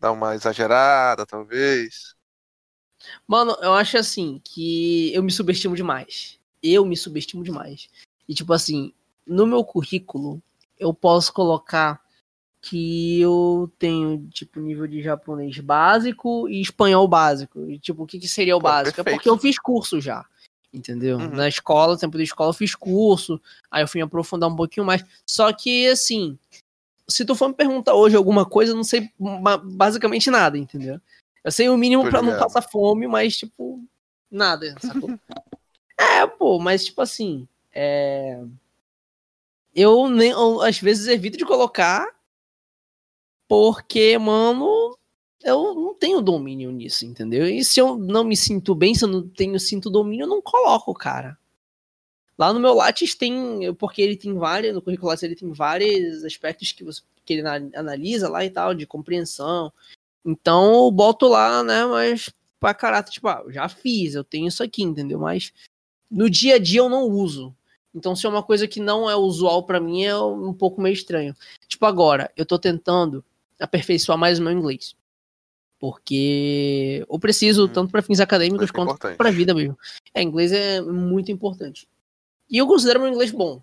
[0.00, 2.14] dar uma exagerada, talvez.
[3.26, 6.38] Mano, eu acho assim que eu me subestimo demais.
[6.62, 7.88] Eu me subestimo demais.
[8.28, 8.94] E tipo assim,
[9.26, 10.42] no meu currículo,
[10.78, 12.02] eu posso colocar
[12.68, 17.70] que eu tenho, tipo, nível de japonês básico e espanhol básico.
[17.70, 18.96] E, tipo, o que, que seria o Pô, básico?
[18.96, 19.08] Perfeito.
[19.08, 20.26] É porque eu fiz curso já.
[20.74, 21.16] Entendeu?
[21.16, 21.28] Uhum.
[21.28, 23.40] Na escola, tempo da escola, eu fiz curso.
[23.70, 25.04] Aí eu fui aprofundar um pouquinho mais.
[25.24, 26.36] Só que, assim,
[27.08, 29.08] se tu for me perguntar hoje alguma coisa, eu não sei
[29.62, 31.00] basicamente nada, entendeu?
[31.44, 33.80] Eu sei o mínimo para não passar fome, mas, tipo,
[34.28, 35.08] nada, sacou?
[35.96, 38.42] é, pô, mas, tipo assim, é...
[39.72, 42.15] eu nem, eu, às vezes evito de colocar
[43.48, 44.96] porque, mano,
[45.42, 47.46] eu não tenho domínio nisso, entendeu?
[47.46, 50.42] E se eu não me sinto bem, se eu não tenho sinto domínio, eu não
[50.42, 51.38] coloco, cara.
[52.38, 56.24] Lá no meu Lattes tem, porque ele tem várias, no currículo Lattes ele tem vários
[56.24, 59.72] aspectos que, você, que ele analisa lá e tal, de compreensão.
[60.24, 62.30] Então eu boto lá, né, mas
[62.60, 65.20] pra caráter, tipo, ah, já fiz, eu tenho isso aqui, entendeu?
[65.20, 65.52] Mas
[66.10, 67.54] no dia a dia eu não uso.
[67.94, 70.92] Então, se é uma coisa que não é usual para mim, é um pouco meio
[70.92, 71.34] estranho.
[71.66, 73.24] Tipo, agora, eu tô tentando
[73.60, 74.94] aperfeiçoar mais o meu inglês.
[75.78, 79.78] Porque eu preciso, hum, tanto para fins acadêmicos quanto para a vida mesmo.
[80.14, 81.86] É, inglês é muito importante.
[82.48, 83.62] E eu considero meu inglês bom.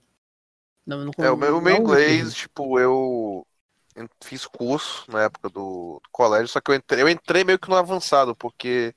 [0.85, 3.47] Não, não, é, o meu, meu inglês, tipo, eu
[4.21, 7.69] fiz curso na época do, do, colégio, só que eu entrei, eu entrei meio que
[7.69, 8.93] no avançado, porque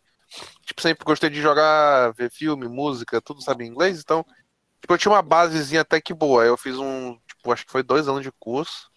[0.65, 4.27] tipo, sempre gostei de jogar, ver filme, música, tudo sabe em inglês, então
[4.81, 6.45] tipo, eu tinha uma basezinha até que boa.
[6.45, 8.91] Eu fiz um, tipo, acho que foi dois anos de curso.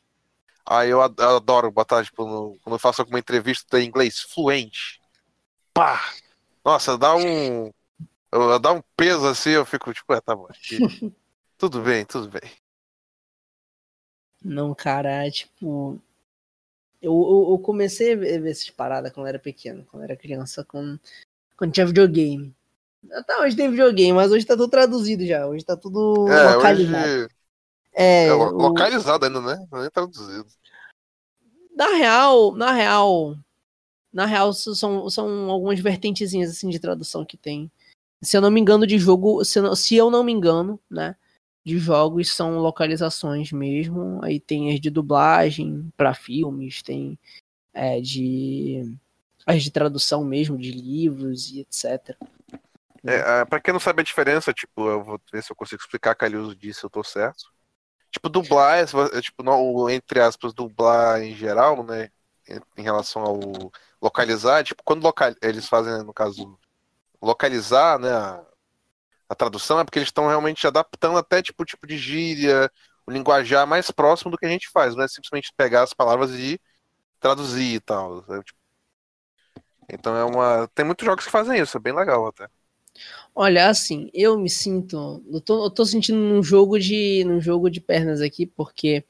[0.69, 5.01] Aí eu adoro botar, tipo, no, quando eu faço alguma entrevista em inglês fluente.
[5.73, 5.99] Pá!
[6.63, 7.71] Nossa, dá um.
[8.61, 10.45] Dá um peso assim, eu fico, tipo, é, tá bom.
[10.47, 10.77] Aqui.
[11.57, 12.51] tudo bem, tudo bem.
[14.45, 15.99] Não, cara, é, tipo.
[17.01, 20.17] Eu, eu, eu, comecei a ver essas paradas quando eu era pequeno, quando eu era
[20.17, 20.99] criança, quando,
[21.57, 22.55] quando tinha videogame.
[23.25, 25.47] Tá, hoje tem videogame, mas hoje tá tudo traduzido já.
[25.47, 27.07] Hoje tá tudo é, localizado.
[27.07, 27.38] Hoje...
[28.01, 29.27] É, é, localizado o...
[29.27, 29.67] ainda, né?
[29.69, 30.47] Não é traduzido.
[31.75, 33.37] Na real, na real,
[34.13, 37.69] na real são, são algumas vertentezinhas assim de tradução que tem.
[38.21, 41.13] Se eu não me engano de jogo, se, não, se eu não me engano, né,
[41.65, 44.23] de jogos são localizações mesmo.
[44.23, 47.19] Aí tem as de dublagem para filmes, tem
[47.73, 48.97] é, de
[49.45, 52.15] as de tradução mesmo de livros e etc.
[53.03, 56.15] É, para quem não sabe a diferença, tipo, eu vou ver se eu consigo explicar,
[56.15, 57.58] Calhoso disse, eu tô certo.
[58.11, 62.09] Tipo, dublar, é, tipo, não, entre aspas, dublar em geral, né?
[62.77, 63.39] Em relação ao
[64.01, 66.57] localizar, tipo, quando local, eles fazem, no caso,
[67.21, 68.11] localizar, né?
[68.11, 68.43] A,
[69.29, 72.71] a tradução é porque eles estão realmente adaptando até tipo tipo de gíria,
[73.05, 76.31] o linguajar mais próximo do que a gente faz, não é simplesmente pegar as palavras
[76.31, 76.59] e
[77.19, 78.25] traduzir e tal.
[78.29, 78.59] É, tipo...
[79.89, 80.67] Então é uma.
[80.73, 82.47] Tem muitos jogos que fazem isso, é bem legal até.
[83.35, 85.23] Olha, assim, eu me sinto.
[85.31, 87.23] Eu tô, eu tô sentindo num jogo de.
[87.25, 89.03] num jogo de pernas aqui, porque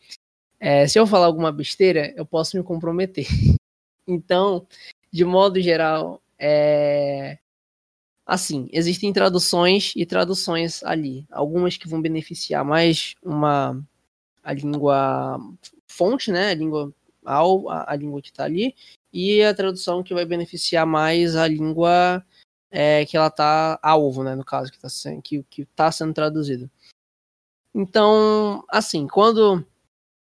[0.60, 3.26] é, se eu falar alguma besteira, eu posso me comprometer.
[4.12, 4.66] Então,
[5.12, 7.38] de modo geral, é.
[8.26, 11.28] Assim, existem traduções e traduções ali.
[11.30, 13.80] Algumas que vão beneficiar mais uma
[14.44, 15.40] a língua
[15.88, 16.50] fonte, né?
[16.50, 16.92] A língua
[17.24, 18.76] a, a língua que está ali,
[19.14, 22.26] e a tradução que vai beneficiar mais a língua
[22.72, 26.14] é, que ela tá alvo, né, no caso, que está sendo, que, que tá sendo
[26.14, 26.70] traduzido.
[27.74, 29.66] Então, assim, quando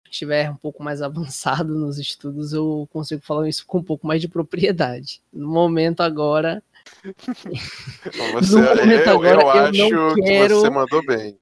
[0.10, 4.22] estiver um pouco mais avançado nos estudos, eu consigo falar isso com um pouco mais
[4.22, 5.22] de propriedade.
[5.32, 6.64] No momento agora.
[8.34, 10.56] Você, no momento eu, agora, eu, eu acho quero...
[10.56, 11.40] que você mandou bem.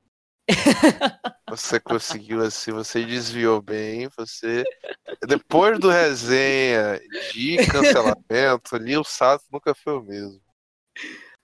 [1.50, 4.64] você conseguiu assim, você desviou bem, você.
[5.26, 7.00] Depois do resenha
[7.34, 10.42] de cancelamento, ali o Sato nunca foi o mesmo.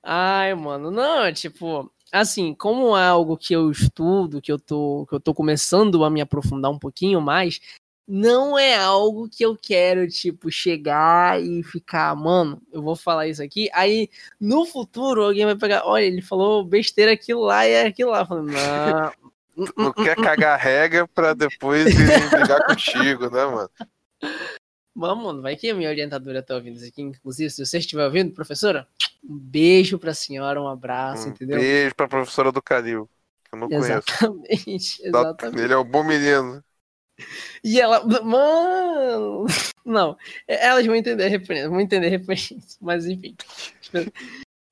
[0.03, 5.15] Ai, mano, não, tipo, assim, como é algo que eu estudo, que eu tô, que
[5.15, 7.59] eu tô começando a me aprofundar um pouquinho mais,
[8.07, 13.41] não é algo que eu quero, tipo, chegar e ficar, mano, eu vou falar isso
[13.41, 13.69] aqui.
[13.73, 18.11] Aí, no futuro, alguém vai pegar, olha, ele falou besteira aquilo lá e é aquilo
[18.11, 18.25] lá.
[18.25, 19.33] Falando, não.
[19.77, 21.85] não quer cagar regra pra depois
[22.29, 23.69] brigar contigo, né, mano?
[24.95, 27.01] Vamos, vai que a minha orientadora tá ouvindo isso aqui.
[27.01, 28.87] Inclusive, se você estiver ouvindo, professora,
[29.23, 31.59] um beijo pra senhora, um abraço, um entendeu?
[31.59, 33.09] Beijo pra professora do Calil,
[33.43, 35.05] que eu não exatamente, conheço.
[35.05, 36.63] Exatamente, Ele é um bom menino.
[37.63, 39.45] E ela, mano,
[39.85, 43.35] não, elas vão entender a referência, vão entender a referência, mas enfim.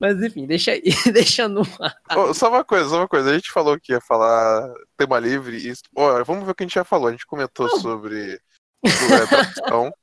[0.02, 0.82] Mas enfim, deixa aí,
[1.12, 1.96] deixa no ar.
[2.16, 3.30] Oh, só uma coisa, só uma coisa.
[3.30, 5.56] A gente falou que ia falar tema livre.
[5.58, 7.06] E, oh, vamos ver o que a gente já falou.
[7.06, 8.40] A gente comentou sobre
[8.84, 9.94] educação,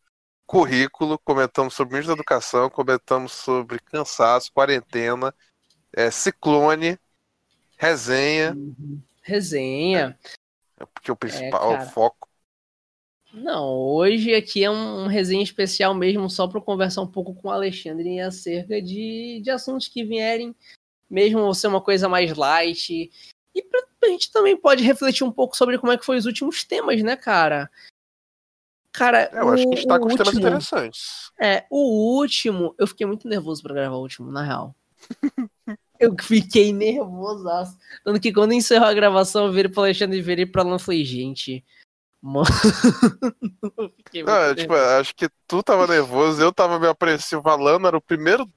[0.50, 5.32] currículo, comentamos sobre ministro da educação, comentamos sobre cansaço, quarentena,
[5.94, 6.98] é, ciclone,
[7.78, 8.56] resenha.
[8.56, 9.00] Uhum.
[9.22, 10.18] Resenha.
[10.80, 12.28] É, porque o principal, é, o foco.
[13.32, 17.50] Não, hoje aqui é um, um resenha especial mesmo, só para conversar um pouco com
[17.50, 20.56] o Alexandre acerca de, de assuntos que vierem,
[21.08, 23.12] mesmo ser uma coisa mais light.
[23.54, 26.26] E pra, a gente também pode refletir um pouco sobre como é que foi os
[26.26, 27.70] últimos temas, né, cara?
[28.92, 31.32] Cara, é, eu acho que a gente tá com último, temas interessantes.
[31.40, 34.76] É, o último, eu fiquei muito nervoso para gravar o último, na real.
[36.00, 37.78] eu fiquei nervoso.
[38.04, 40.80] Tanto que quando encerrou a gravação, eu virei pro Alexandre e virei pra Alan e
[40.80, 41.64] falei, gente,
[42.22, 42.46] Mano.
[44.26, 47.42] Não, tipo, acho que tu tava nervoso, eu tava me apreensivo.
[47.42, 48.50] falando, era o primeiro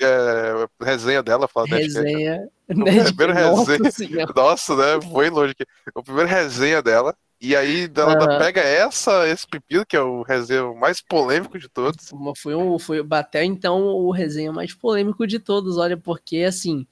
[0.00, 1.46] é, resenha dela.
[1.46, 2.48] Fala, resenha.
[2.68, 4.26] O primeiro resenha.
[4.34, 5.06] Nossa, né?
[5.12, 5.66] Foi longe aqui.
[5.94, 7.14] O primeiro resenha dela.
[7.40, 8.38] E aí ela uhum.
[8.38, 12.10] pega essa, esse pepino, que é o resenha mais polêmico de todos.
[12.36, 16.86] Foi um, foi bateu então o resenha mais polêmico de todos, olha, porque assim.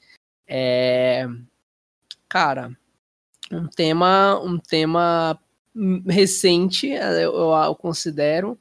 [0.46, 1.26] É.
[2.26, 2.76] Cara,
[3.52, 5.38] um tema, um tema
[6.06, 8.58] recente, eh, eu, eu considero.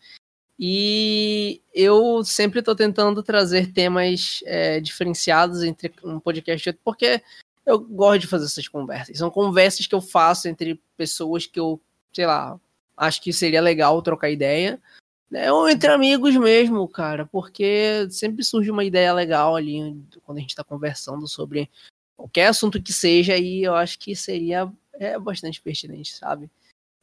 [0.59, 7.21] E eu sempre estou tentando trazer temas é, diferenciados entre um podcast e outro, porque
[7.67, 9.17] eu gosto de fazer essas conversas.
[9.17, 11.79] São conversas que eu faço entre pessoas que eu,
[12.13, 12.59] sei lá,
[12.95, 14.81] acho que seria legal trocar ideia.
[15.29, 15.51] Né?
[15.51, 20.51] Ou entre amigos mesmo, cara, porque sempre surge uma ideia legal ali quando a gente
[20.51, 21.69] está conversando sobre
[22.15, 26.49] qualquer assunto que seja, e eu acho que seria é, bastante pertinente, sabe?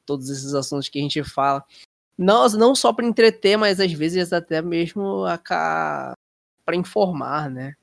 [0.04, 1.64] todos esses assuntos que a gente fala.
[2.16, 7.74] Não, não só para entreter, mas às vezes até mesmo para informar, né?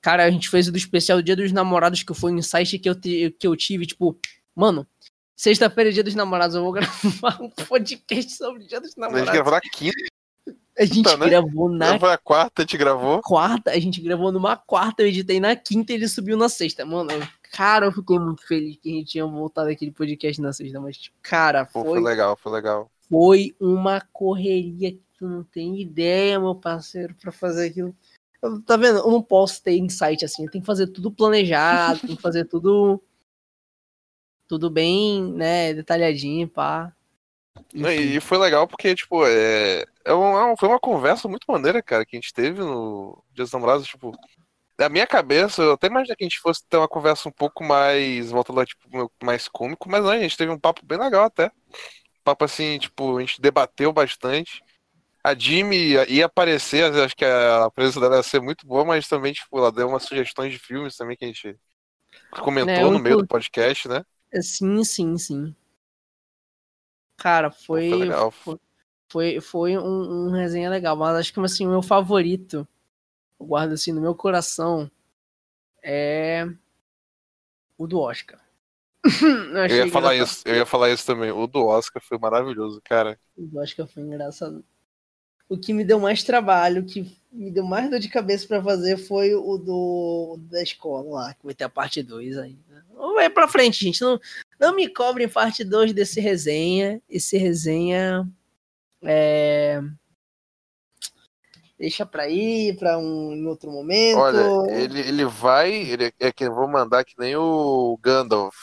[0.00, 2.88] Cara, a gente fez o do especial Dia dos Namorados, que foi um insight que
[2.88, 4.18] eu, que eu tive, tipo,
[4.54, 4.86] mano,
[5.36, 9.28] sexta-feira é Dia dos Namorados, eu vou gravar um podcast sobre Dia dos Namorados.
[9.28, 10.10] A gente gravou na quinta.
[10.78, 11.28] A gente tá, né?
[11.28, 11.98] gravou na.
[11.98, 13.20] Foi a quarta, a gente gravou.
[13.20, 16.86] Quarta, a gente gravou numa quarta, eu editei na quinta e ele subiu na sexta.
[16.86, 17.10] Mano,
[17.52, 21.10] Cara, eu fiquei muito feliz que a gente tinha voltado aquele podcast na sexta, mas,
[21.20, 21.82] cara, foi.
[21.82, 22.90] Pô, foi legal, foi legal.
[23.08, 27.94] Foi uma correria que tu não tem ideia, meu parceiro, para fazer aquilo.
[28.66, 28.98] Tá vendo?
[28.98, 33.02] Eu não posso ter insight assim, tem que fazer tudo planejado, tem que fazer tudo.
[34.48, 36.92] Tudo bem, né, detalhadinho, pá.
[37.72, 42.16] E foi legal porque, tipo, é, é uma, foi uma conversa muito maneira, cara, que
[42.16, 44.12] a gente teve no Dia dos Namorados, tipo,
[44.78, 47.62] na minha cabeça, eu até imaginei que a gente fosse ter uma conversa um pouco
[47.62, 51.46] mais voltada, tipo, mais cômico, mas não, a gente teve um papo bem legal até.
[51.48, 54.62] Um papo assim, tipo, a gente debateu bastante.
[55.22, 59.32] A Jimmy ia aparecer, acho que a presença dela ia ser muito boa, mas também,
[59.32, 61.56] tipo, ela deu umas sugestões de filmes também que a gente
[62.30, 64.02] comentou é, no meio do podcast, né?
[64.40, 65.54] Sim, sim, sim.
[67.18, 67.90] Cara, foi.
[67.90, 68.30] Foi, legal.
[68.30, 68.58] foi,
[69.10, 72.66] foi, foi um, um resenha legal, mas acho que assim, o meu favorito
[73.38, 74.90] eu guardo assim no meu coração
[75.82, 76.46] é
[77.78, 78.38] o do Oscar.
[79.22, 81.30] eu, eu ia falar isso, eu ia falar isso também.
[81.30, 83.18] O do Oscar foi maravilhoso, cara.
[83.36, 84.62] O do Oscar foi engraçado.
[85.50, 88.62] O que me deu mais trabalho, o que me deu mais dor de cabeça para
[88.62, 92.56] fazer foi o do da escola lá, que vai ter a parte 2 aí.
[92.68, 92.82] Né?
[93.14, 94.00] Vai pra frente, gente.
[94.00, 94.18] Não,
[94.60, 97.02] não me cobrem parte 2 desse resenha.
[97.10, 98.26] Esse resenha
[99.02, 99.82] é
[101.80, 104.18] deixa pra ir pra um em outro momento.
[104.18, 108.54] Olha, ele, ele vai, ele é que eu vou mandar que nem o Gandalf.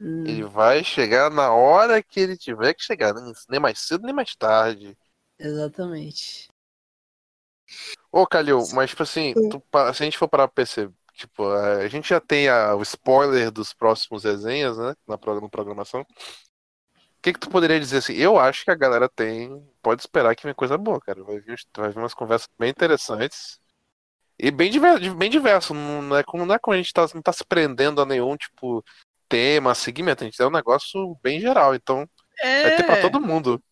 [0.00, 0.24] Hum.
[0.26, 3.14] Ele vai chegar na hora que ele tiver que chegar,
[3.48, 4.96] nem mais cedo nem mais tarde.
[5.42, 6.48] Exatamente.
[8.10, 9.62] Ô, Calil, mas tipo assim, tu,
[9.94, 13.50] se a gente for parar pra perceber, tipo, a gente já tem a, o spoiler
[13.50, 16.06] dos próximos resenhas, né, na, na programação
[17.22, 18.14] que, que tu poderia dizer assim?
[18.14, 19.64] Eu acho que a galera tem.
[19.80, 21.22] Pode esperar que vem coisa boa, cara.
[21.22, 23.60] Vai vir, vai vir umas conversas bem interessantes.
[24.36, 25.72] E bem diverso, bem diverso.
[25.72, 28.36] Não é como, não é como a gente tá, não tá se prendendo a nenhum,
[28.36, 28.84] tipo,
[29.28, 30.24] tema, segmento.
[30.24, 31.76] A gente é um negócio bem geral.
[31.76, 32.08] Então,
[32.40, 32.62] É...
[32.62, 33.62] Vai ter pra todo mundo.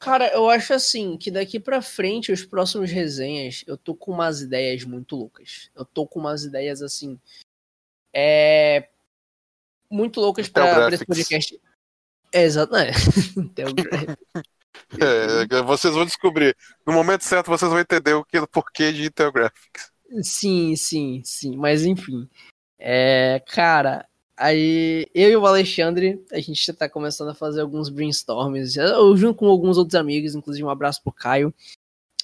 [0.00, 4.40] Cara, eu acho assim, que daqui pra frente, os próximos resenhas, eu tô com umas
[4.40, 5.70] ideias muito loucas.
[5.76, 7.20] Eu tô com umas ideias assim.
[8.10, 8.88] É.
[9.90, 11.60] Muito loucas pra, pra esse podcast.
[12.32, 12.86] É, exato, é.
[15.50, 16.56] é, vocês vão descobrir.
[16.86, 19.92] No momento certo, vocês vão entender o, que, o porquê de Intel Graphics.
[20.22, 21.56] Sim, sim, sim.
[21.56, 22.26] Mas enfim.
[22.78, 24.08] É, cara,
[24.40, 29.34] Aí eu e o Alexandre, a gente tá começando a fazer alguns brainstorms, eu junto
[29.34, 31.52] com alguns outros amigos, inclusive um abraço pro Caio,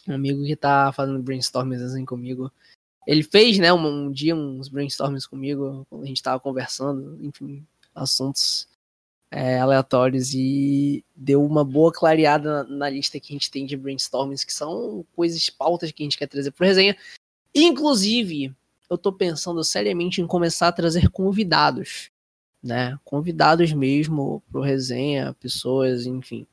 [0.08, 2.50] um amigo que tá fazendo brainstorms assim comigo.
[3.06, 7.62] Ele fez, né, um, um dia uns brainstorms comigo, quando a gente tava conversando, enfim,
[7.94, 8.66] assuntos
[9.30, 13.76] é, aleatórios e deu uma boa clareada na, na, lista que a gente tem de
[13.76, 16.96] brainstorms, que são coisas, pautas que a gente quer trazer pro resenha.
[17.54, 18.54] Inclusive,
[18.88, 22.10] eu tô pensando seriamente em começar a trazer convidados,
[22.62, 22.98] né?
[23.04, 26.46] Convidados mesmo pro resenha, pessoas, enfim,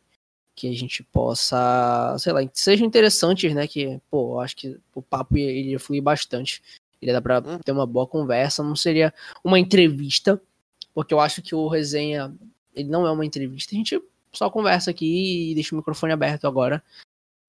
[0.55, 3.67] que a gente possa, sei lá, que sejam interessantes, né?
[3.67, 6.61] Que, pô, eu acho que o papo iria fluir bastante.
[7.01, 7.59] Iria dar pra hum.
[7.59, 10.41] ter uma boa conversa, não seria uma entrevista,
[10.93, 12.33] porque eu acho que o resenha,
[12.73, 16.47] ele não é uma entrevista, a gente só conversa aqui e deixa o microfone aberto
[16.47, 16.81] agora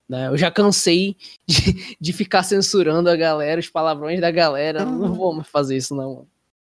[0.08, 0.28] né?
[0.28, 4.84] Eu já cansei de, de ficar censurando a galera, os palavrões da galera.
[4.84, 5.14] Não uhum.
[5.14, 6.26] vou mais fazer isso, não.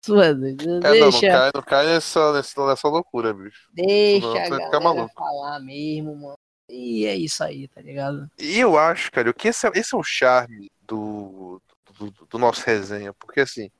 [0.07, 0.47] Mano.
[0.47, 0.67] É, deixa...
[0.71, 3.69] não, não cai, não cai nessa, nessa, nessa loucura, bicho.
[3.73, 6.37] Deixa não, a galera falar mesmo, mano.
[6.69, 8.29] E é isso aí, tá ligado?
[8.37, 11.59] E eu acho, cara, que esse é, esse é o charme do,
[11.97, 13.71] do, do nosso resenha, porque assim,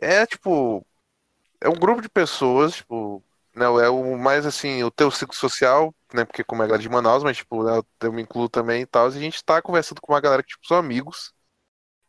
[0.00, 0.86] é tipo,
[1.60, 3.22] é um grupo de pessoas, tipo,
[3.54, 6.24] não, é o mais assim, o teu ciclo social, né?
[6.24, 9.06] Porque como é galera de Manaus, mas tipo, né, eu me incluo também e tal.
[9.10, 11.32] E a gente tá conversando com uma galera que, tipo, são amigos.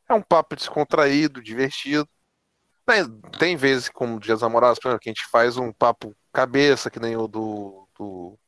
[0.10, 2.10] É um papo descontraído, divertido.
[3.40, 7.00] Tem vezes, como Dias Namorados, por exemplo, que a gente faz um papo cabeça, que
[7.00, 8.40] nem o do, do,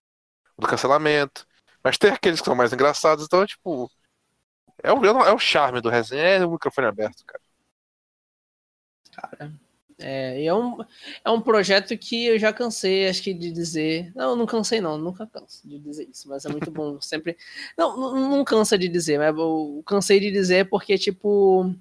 [0.57, 1.47] do cancelamento.
[1.83, 3.89] Mas tem aqueles que são mais engraçados, então, tipo.
[4.83, 7.41] É o, é o charme do resenha, é o microfone aberto, cara.
[9.13, 9.53] Cara,
[9.97, 10.77] é, é, um,
[11.23, 14.12] é um projeto que eu já cansei, acho que, de dizer.
[14.15, 16.99] Não, não cansei, não, nunca canso de dizer isso, mas é muito bom.
[17.01, 17.38] Sempre.
[17.77, 21.73] Não, não, não cansa de dizer, mas eu cansei de dizer porque, tipo.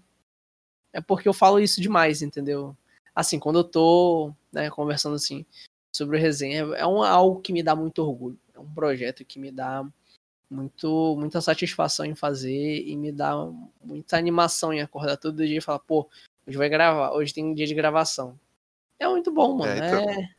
[0.92, 2.77] É porque eu falo isso demais, entendeu?
[3.14, 5.44] Assim, quando eu tô né, conversando assim
[5.92, 8.38] sobre o resenha, é um, algo que me dá muito orgulho.
[8.55, 9.85] É um projeto que me dá
[10.48, 13.35] muito, muita satisfação em fazer e me dá
[13.83, 16.09] muita animação em acordar todo dia e falar, pô,
[16.46, 18.38] Hoje vai gravar, hoje tem um dia de gravação.
[18.98, 19.72] É muito bom, mano.
[19.72, 20.11] É, então...
[20.11, 20.35] é...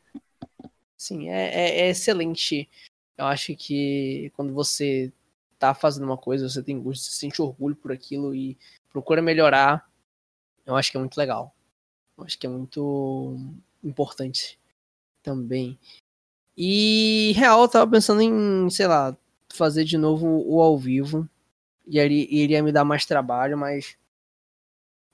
[0.96, 2.70] Sim, é, é, é, excelente.
[3.18, 5.12] Eu acho que quando você
[5.58, 8.58] tá fazendo uma coisa, você tem gosto, você sente orgulho por aquilo e
[8.90, 9.90] procura melhorar.
[10.66, 11.54] Eu acho que é muito legal.
[12.18, 13.38] Eu acho que é muito
[13.84, 14.60] importante
[15.22, 15.78] também.
[16.58, 19.16] E real, eu tava pensando em, sei lá,
[19.54, 21.28] fazer de novo o ao vivo.
[21.88, 23.98] E ele iria me dar mais trabalho, mas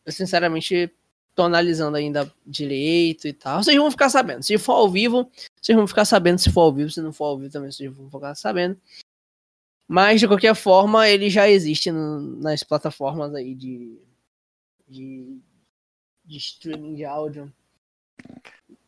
[0.05, 0.91] eu sinceramente
[1.35, 3.63] tô analisando ainda direito e tal.
[3.63, 4.43] Vocês vão ficar sabendo.
[4.43, 5.29] Se for ao vivo,
[5.61, 6.89] vocês vão ficar sabendo se for ao vivo.
[6.89, 8.79] Se não for ao vivo também, vocês vão ficar sabendo.
[9.87, 13.99] Mas, de qualquer forma, ele já existe no, nas plataformas aí de,
[14.87, 15.41] de,
[16.23, 17.53] de streaming de áudio.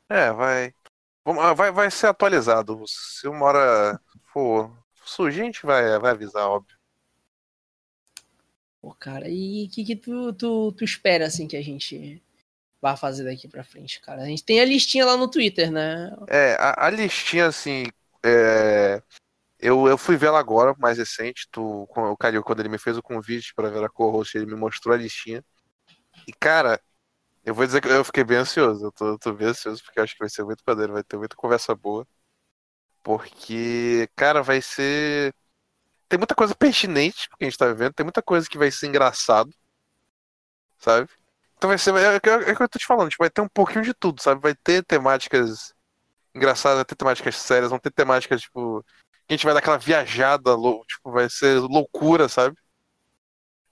[0.10, 0.74] É, vai.
[1.26, 2.82] Ah, vai, vai ser atualizado.
[2.88, 4.00] Se uma hora
[4.32, 4.72] for
[5.06, 6.78] surgir, a gente vai, vai avisar, óbvio.
[8.84, 12.22] Pô, cara, e o que, que tu, tu, tu espera, assim, que a gente
[12.82, 14.24] vá fazer daqui pra frente, cara?
[14.24, 16.12] A gente tem a listinha lá no Twitter, né?
[16.28, 17.86] É, a, a listinha, assim,
[18.22, 19.02] é...
[19.58, 22.98] eu, eu fui ver ela agora, mais recente, tu, o Calil, quando ele me fez
[22.98, 25.42] o convite para ver a co-host, ele me mostrou a listinha.
[26.28, 26.78] E, cara,
[27.46, 30.14] eu vou dizer que eu fiquei bem ansioso, eu tô, tô bem ansioso, porque acho
[30.14, 32.06] que vai ser muito maneiro, vai ter muita conversa boa.
[33.02, 35.34] Porque, cara, vai ser
[36.08, 38.88] tem muita coisa pertinente porque a gente tá vivendo, tem muita coisa que vai ser
[38.88, 39.52] engraçado,
[40.78, 41.10] sabe?
[41.58, 41.96] Então vai ser.
[41.96, 43.94] É, é, é o que eu tô te falando, tipo, vai ter um pouquinho de
[43.94, 44.42] tudo, sabe?
[44.42, 45.74] Vai ter temáticas
[46.36, 48.84] engraçadas, vai ter temáticas sérias, vão ter temáticas, tipo.
[49.26, 50.52] Que a gente vai dar aquela viajada,
[50.86, 52.58] tipo, vai ser loucura, sabe?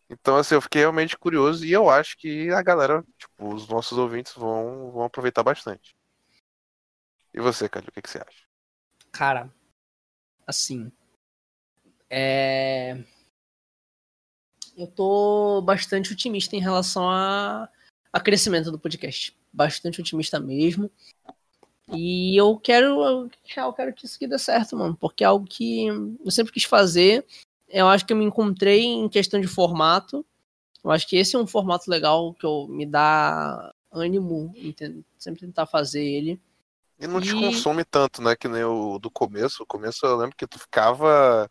[0.10, 3.97] Então, assim, eu fiquei realmente curioso e eu acho que a galera, tipo, os nossos
[3.97, 5.95] ouvintes vão, vão aproveitar bastante.
[7.34, 8.45] E você, Cádio, o que, que você acha?
[9.12, 9.53] Cara,
[10.45, 10.91] assim,
[12.12, 12.97] é...
[14.78, 17.70] Eu tô bastante otimista em relação a,
[18.12, 19.36] a crescimento do podcast.
[19.51, 20.89] Bastante otimista mesmo.
[21.93, 24.95] E eu quero, eu quero que isso aqui dê certo, mano.
[24.95, 27.26] Porque é algo que eu sempre quis fazer.
[27.68, 30.26] Eu acho que eu me encontrei em questão de formato.
[30.84, 34.74] Eu acho que esse é um formato legal que eu, me dá ânimo em
[35.18, 36.41] sempre tentar fazer ele.
[36.99, 38.36] E não te E- consome tanto, né?
[38.36, 39.64] Que nem o do começo.
[39.64, 41.49] O começo eu lembro que tu ficava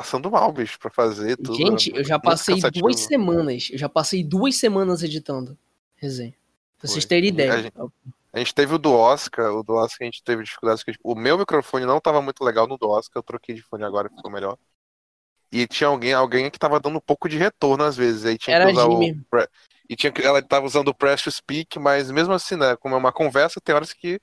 [0.00, 1.54] passando mal, bicho, pra fazer tudo.
[1.56, 2.86] Gente, era eu já passei cansativo.
[2.86, 3.68] duas semanas.
[3.70, 5.58] Eu já passei duas semanas editando
[5.96, 6.34] resenha.
[6.78, 7.62] Pra vocês terem A ideia.
[7.62, 7.74] gente-
[8.32, 11.12] A gente teve o do Oscar, o do Oscar a gente teve dificuldades, porque tipo,
[11.12, 14.08] o meu microfone não tava muito legal no do Oscar, eu troquei de fone agora,
[14.08, 14.56] ficou melhor.
[15.52, 18.54] E tinha alguém, alguém que tava dando um pouco de retorno às vezes, aí tinha
[18.56, 19.10] Era que usar Jimmy.
[19.32, 19.48] o
[19.90, 22.94] e tinha que ela tava usando o press to speak, mas mesmo assim, né, como
[22.94, 24.20] é uma conversa, tem horas que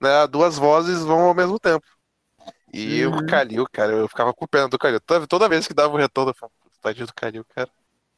[0.00, 1.86] né, duas vozes vão ao mesmo tempo.
[2.72, 3.18] E Uhum.
[3.18, 5.00] o Calil, cara, eu ficava com pena do Calil.
[5.00, 7.70] Toda, toda vez que dava o retorno, eu falava, tadinho do Calil, cara.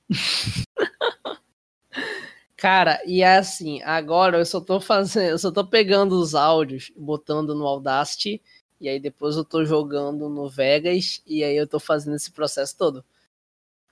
[2.60, 6.92] Cara, e é assim, agora eu só tô fazendo, eu só tô pegando os áudios,
[6.94, 8.38] botando no Audacity,
[8.78, 12.76] e aí depois eu tô jogando no Vegas, e aí eu tô fazendo esse processo
[12.76, 13.02] todo.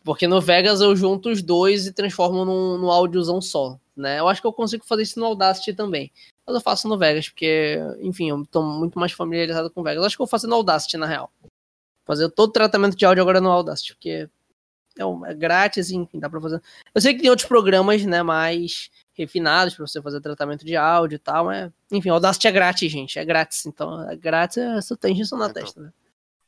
[0.05, 4.21] Porque no Vegas eu junto os dois e transformo num, num áudiozão só, né?
[4.21, 6.13] Eu acho que eu consigo fazer isso no Audacity também.
[6.49, 10.03] Mas eu faço no Vegas, porque, enfim, eu tô muito mais familiarizado com o Vegas.
[10.03, 11.31] Acho que eu vou fazer no Audacity, na real.
[12.07, 14.31] Fazer todo o tratamento de áudio agora no Audacity, porque
[14.99, 16.63] é, um- é grátis, enfim, dá pra fazer.
[16.95, 21.17] Eu sei que tem outros programas, né, mais refinados pra você fazer tratamento de áudio
[21.17, 24.81] e tal, mas, enfim, o Audacity é grátis, gente, é grátis, então é grátis, é
[24.81, 25.63] só tem injeção na Então.
[25.63, 25.93] testa, né?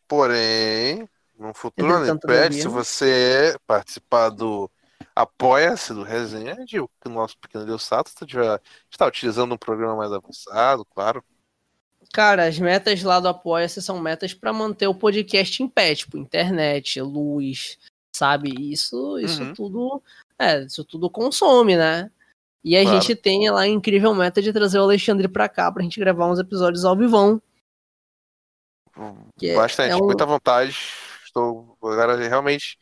[0.08, 1.06] Porém,
[1.38, 4.70] no futuro não impede, se você participar do
[5.14, 8.10] Apoia-se do Resenha, de o nosso pequeno Deus Sato,
[8.90, 11.22] está utilizando um programa mais avançado, claro.
[12.12, 16.16] Cara, as metas lá do Apoia-se são metas pra manter o podcast em pé, tipo,
[16.16, 17.78] internet, luz,
[18.14, 18.50] sabe?
[18.72, 19.54] Isso, isso Uhum.
[19.54, 20.02] tudo,
[20.38, 22.10] é, isso tudo consome, né?
[22.64, 23.00] E a Claro.
[23.00, 26.26] gente tem lá a incrível meta de trazer o Alexandre pra cá pra gente gravar
[26.30, 27.40] uns episódios ao vivão.
[29.38, 30.76] Que é- Bastante, é um- muita vontade.
[31.24, 32.78] Estou agora realmente.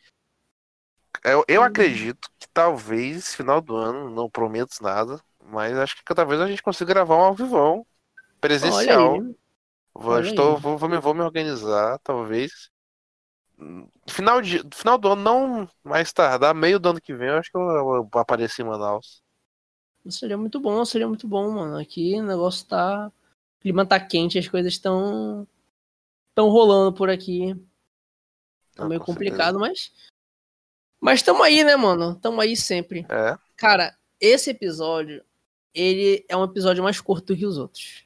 [1.23, 1.65] Eu, eu Hum.
[1.65, 6.63] acredito que talvez final do ano, não prometo nada, mas acho que talvez a gente
[6.63, 7.85] consiga gravar um ao vivão
[8.39, 9.19] presencial.
[9.93, 12.69] Vou, estou, vou, vou, me, vou me organizar, talvez.
[14.07, 17.51] Final, de, final do ano, não mais tardar, meio do ano que vem, eu acho
[17.51, 19.21] que eu, eu vou aparecer em Manaus.
[20.09, 21.77] Seria muito bom, seria muito bom, mano.
[21.77, 23.07] Aqui o negócio tá.
[23.07, 25.45] O clima tá quente, as coisas estão.
[26.29, 27.53] estão rolando por aqui.
[28.75, 29.91] Tá Ah, meio com complicado, mas.
[30.99, 32.15] Mas tamo aí, né, mano?
[32.15, 33.05] Tamo aí sempre.
[33.09, 35.23] É, Cara, esse episódio,
[35.73, 38.03] ele é um episódio mais curto que os outros.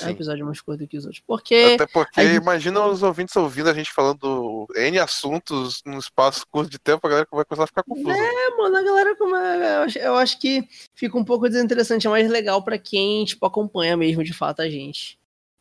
[0.00, 0.12] É um sim.
[0.14, 1.22] episódio mais curto que os outros.
[1.24, 1.74] Porque.
[1.74, 6.68] Até porque gente- imagina os ouvintes ouvindo a gente falando N assuntos num espaço curto
[6.68, 8.10] de tempo, a galera vai começar a ficar confusa.
[8.10, 12.62] É, mano, a galera como eu, acho, que fica um pouco desinteressante, é mais legal
[12.64, 15.16] pra quem, tipo, acompanha mesmo de fato a gente,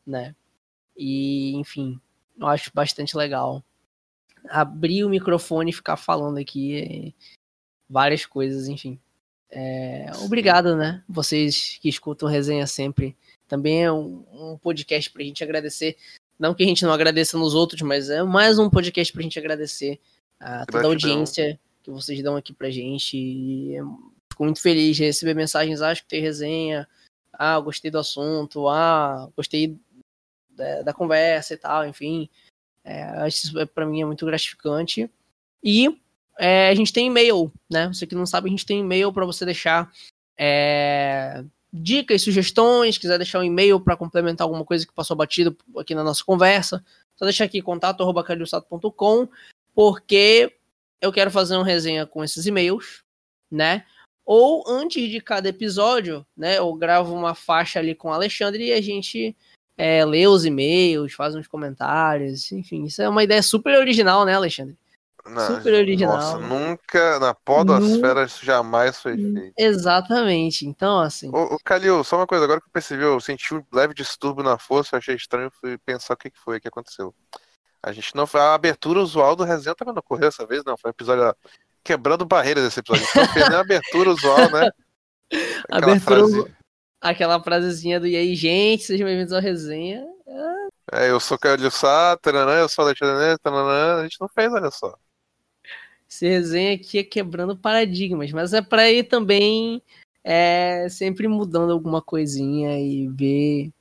[0.06, 0.36] né?
[0.98, 2.00] E, enfim,
[2.40, 3.64] eu acho bastante legal.
[4.50, 7.14] Abrir o microfone e ficar falando aqui
[7.90, 9.00] várias coisas, enfim.
[9.50, 11.04] É, obrigado, né?
[11.08, 13.16] Vocês que escutam resenha sempre.
[13.48, 15.96] Também é um, um podcast pra gente agradecer.
[16.40, 19.38] Não que a gente não agradeça nos outros, mas é mais um podcast pra gente
[19.38, 20.00] agradecer
[20.40, 23.16] a toda a audiência que vocês dão aqui pra gente.
[23.16, 23.76] E
[24.32, 25.82] fico muito feliz de receber mensagens.
[25.82, 26.88] Acho que tem resenha.
[27.32, 28.68] Ah, gostei do assunto.
[28.68, 29.78] Ah, gostei
[30.50, 31.88] da, da conversa e tal.
[31.88, 32.28] Enfim,
[32.84, 35.10] é, isso é- pra mim é muito gratificante.
[35.64, 35.98] E
[36.38, 37.88] é, a gente tem e-mail, né?
[37.88, 39.92] Você que não sabe, a gente tem e-mail para você deixar
[40.38, 42.98] é, dicas, sugestões.
[42.98, 46.84] Quiser deixar um e-mail para complementar alguma coisa que passou batido aqui na nossa conversa,
[47.16, 49.28] só deixar aqui contato@calilsato.com,
[49.74, 50.54] porque
[51.00, 53.04] eu quero fazer uma resenha com esses e-mails,
[53.52, 53.86] né?
[54.26, 56.58] Ou antes de cada episódio, né?
[56.58, 59.36] Eu gravo uma faixa ali com o Alexandre e a gente
[59.78, 64.36] é, lê os e-mails, faz uns comentários, enfim, isso é uma ideia super original, né,
[64.36, 64.78] Alexandre?
[65.26, 66.18] Não, Super original.
[66.18, 69.54] Nossa, nunca na podosfera isso jamais foi feito.
[69.58, 70.68] Exatamente.
[70.68, 73.64] Então, assim, Ô, ô Calil, só uma coisa, agora que eu percebi, eu senti um
[73.72, 77.16] leve distúrbio na força, eu achei estranho, fui pensar o que foi, o que aconteceu.
[77.82, 80.78] A gente não a abertura usual do resenha também não ocorreu dessa vez, não.
[80.78, 81.34] Foi um episódio
[81.84, 83.04] quebrando barreiras esse episódio.
[83.04, 84.70] A gente não fez nem a abertura usual, né?
[85.70, 86.56] Aquela Abertura frase.
[87.04, 90.08] Aquela frasezinha do E aí, gente, sejam bem-vindos ao resenha.
[90.92, 94.72] É, eu sou Calil Sá, taranã, eu sou Alexandre, taranã, a gente não fez, olha
[94.72, 94.98] só.
[96.10, 99.82] Esse resenha aqui é quebrando paradigmas, mas é pra ir também
[100.24, 103.72] é, sempre mudando alguma coisinha e ver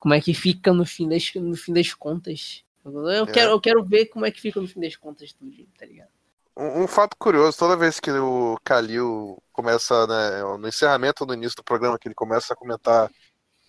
[0.00, 2.64] como é que fica no fim das, no fim das contas.
[2.84, 3.26] Eu É.
[3.32, 6.10] quero, eu quero ver como é que fica no fim das contas tudo, tá ligado?
[6.56, 11.34] Um, um fato curioso, toda vez que o Kalil começa, né, no encerramento ou no
[11.34, 13.10] início do programa, que ele começa a comentar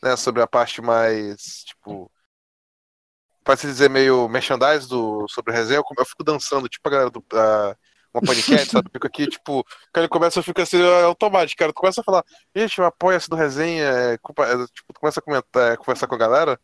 [0.03, 2.11] né, sobre a parte mais, tipo,
[3.43, 6.91] para se dizer meio merchandise do, sobre a resenha, eu, eu fico dançando, tipo a
[6.91, 7.75] galera do a-
[8.13, 8.89] uma paniquete, sabe?
[8.93, 11.71] Fico aqui, tipo, quando ele começa, eu fico assim, é automático, cara.
[11.73, 12.23] Tu começa a falar,
[12.55, 16.13] gente, apoia-se do resenha, é, culpa- é, tipo, tu começa a comentar, é, conversar com
[16.15, 16.59] a galera.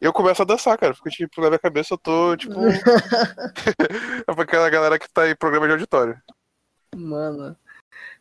[0.00, 0.94] Eu começo a dançar, cara.
[0.94, 2.52] Fico, tipo, na minha cabeça eu tô, tipo.
[4.28, 6.20] é pra aquela galera que tá em programa de auditório.
[6.94, 7.56] Mano,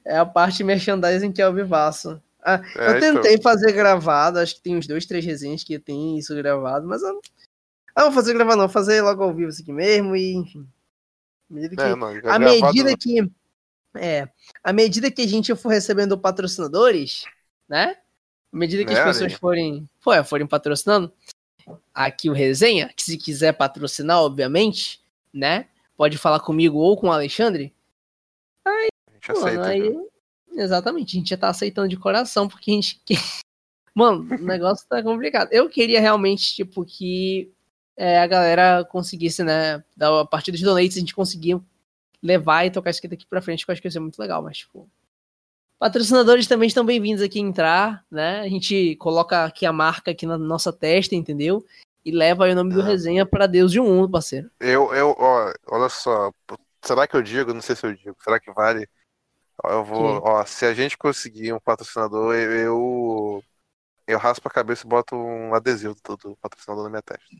[0.05, 2.21] é a parte merchandising que é o vivaço.
[2.41, 6.17] Ah, É, eu tentei fazer gravado, acho que tem uns dois, três resenhas que tem
[6.17, 7.21] isso gravado, mas eu não.
[7.95, 10.33] Ah, não vou fazer gravado, não, vou fazer logo ao vivo isso aqui mesmo e,
[10.35, 10.67] enfim.
[11.49, 12.97] À medida que, É, não, à gravado medida não.
[12.97, 13.31] que.
[13.97, 14.29] É,
[14.63, 17.23] à medida que a gente for recebendo patrocinadores,
[17.67, 17.97] né?
[18.53, 19.39] À medida que as pessoas amigo?
[19.39, 21.11] forem, pô, forem patrocinando,
[21.93, 25.01] aqui o resenha, que se quiser patrocinar, obviamente,
[25.33, 25.67] né?
[25.97, 27.73] Pode falar comigo ou com o Alexandre.
[28.65, 28.71] A
[29.13, 29.65] gente Mano, aceita.
[29.67, 30.09] aí- viu?
[30.57, 33.01] Exatamente, a gente já tá aceitando de coração, porque a gente.
[33.93, 35.49] Mano, o negócio tá complicado.
[35.51, 37.51] Eu queria realmente, tipo, que
[37.97, 39.83] é, a galera conseguisse, né?
[39.95, 41.59] da- A partir dos donates, a gente conseguia
[42.21, 44.19] levar e tocar isso aqui daqui pra frente, que eu acho que ia ser muito
[44.19, 44.89] legal, mas, tipo.
[45.77, 48.39] Patrocinadores também estão bem-vindos aqui a entrar, né?
[48.39, 51.65] A gente coloca aqui a marca aqui na nossa testa, entendeu?
[52.03, 52.85] E leva aí o nome do Ah.
[52.85, 54.49] resenha pra Deus de um mundo, parceiro.
[54.59, 56.31] Eu, eu, ó, olha só.
[56.81, 57.53] Será que eu digo?
[57.53, 58.15] Não sei se eu digo.
[58.23, 58.87] Será que vale?
[59.63, 63.43] Eu vou, ó, se a gente conseguir um patrocinador, eu
[64.07, 67.35] eu raspo a cabeça e boto um adesivo do, do patrocinador na minha testa.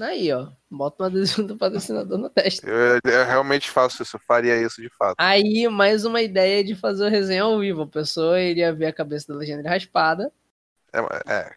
[0.00, 0.50] Aí, ó.
[0.70, 2.68] Bota um adesivo do patrocinador na testa.
[2.68, 5.16] Eu, eu realmente faço isso, eu faria isso de fato.
[5.18, 7.82] Aí, mais uma ideia de fazer o resenha ao vivo.
[7.82, 10.32] A pessoa iria ver a cabeça da legenda raspada.
[10.92, 11.56] É, é.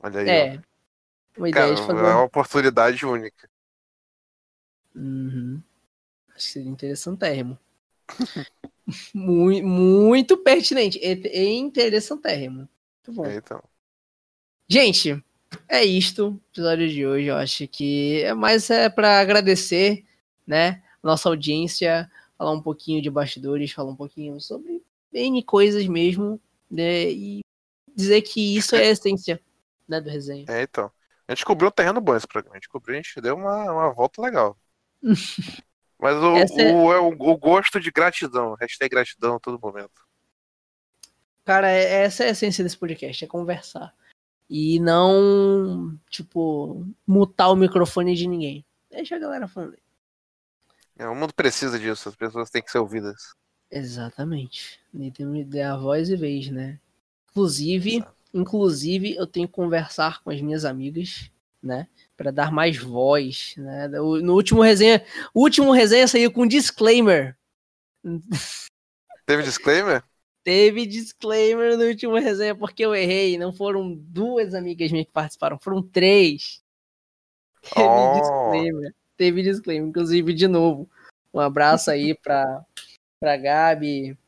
[0.00, 0.30] Olha aí, ó.
[0.30, 0.62] É.
[1.36, 2.00] Uma ideia Cara, de é fazer.
[2.00, 3.48] uma oportunidade única.
[4.94, 5.62] Uhum.
[6.28, 7.58] Acho que seria interessantérrimo.
[9.14, 10.98] muito, muito pertinente.
[10.98, 12.68] E, e interessantérrimo.
[13.06, 13.24] Muito bom.
[13.24, 13.62] É, então.
[14.68, 15.22] Gente,
[15.68, 16.28] é isto.
[16.28, 17.26] O episódio de hoje.
[17.26, 20.04] Eu acho que é mais é para agradecer,
[20.46, 20.82] né?
[21.02, 24.82] Nossa audiência, falar um pouquinho de bastidores, falar um pouquinho sobre
[25.12, 26.40] N coisas mesmo,
[26.70, 27.10] né?
[27.10, 27.40] E
[27.94, 29.40] dizer que isso é a essência,
[29.88, 30.44] né, do resenha.
[30.48, 30.90] É, então.
[31.26, 32.56] A gente cobriu um terreno bom esse programa.
[32.56, 34.58] A gente cobriu, a gente deu uma, uma volta legal.
[35.96, 38.54] Mas o, é- o, é o, o gosto de gratidão.
[38.54, 40.02] Hashtag gratidão a todo momento.
[41.44, 43.94] Cara, é- essa é a essência desse podcast, é conversar.
[44.52, 48.64] E não, tipo, mutar o microfone de ninguém.
[48.90, 49.74] Deixa a galera falando.
[49.74, 49.82] aí.
[50.98, 53.32] É, o mundo precisa disso, as pessoas têm que ser ouvidas.
[53.70, 54.80] Exatamente.
[54.92, 56.80] E tem que a voz e vez, né?
[57.30, 58.14] Inclusive, Exato.
[58.34, 61.30] inclusive, eu tenho que conversar com as minhas amigas,
[61.62, 61.86] né?
[62.16, 63.86] Pra dar mais voz, né?
[63.86, 67.38] No último resenha, o último resenha saiu com disclaimer.
[69.24, 70.02] Teve disclaimer?
[70.50, 73.38] Teve disclaimer no último resenha porque eu errei.
[73.38, 76.60] Não foram duas amigas minhas que participaram, foram três.
[77.72, 78.18] Teve Oh.
[78.18, 78.94] disclaimer.
[79.16, 79.88] Teve disclaimer.
[79.88, 80.90] Inclusive, de novo,
[81.32, 82.64] um abraço aí pra,
[83.20, 84.18] pra Gabi,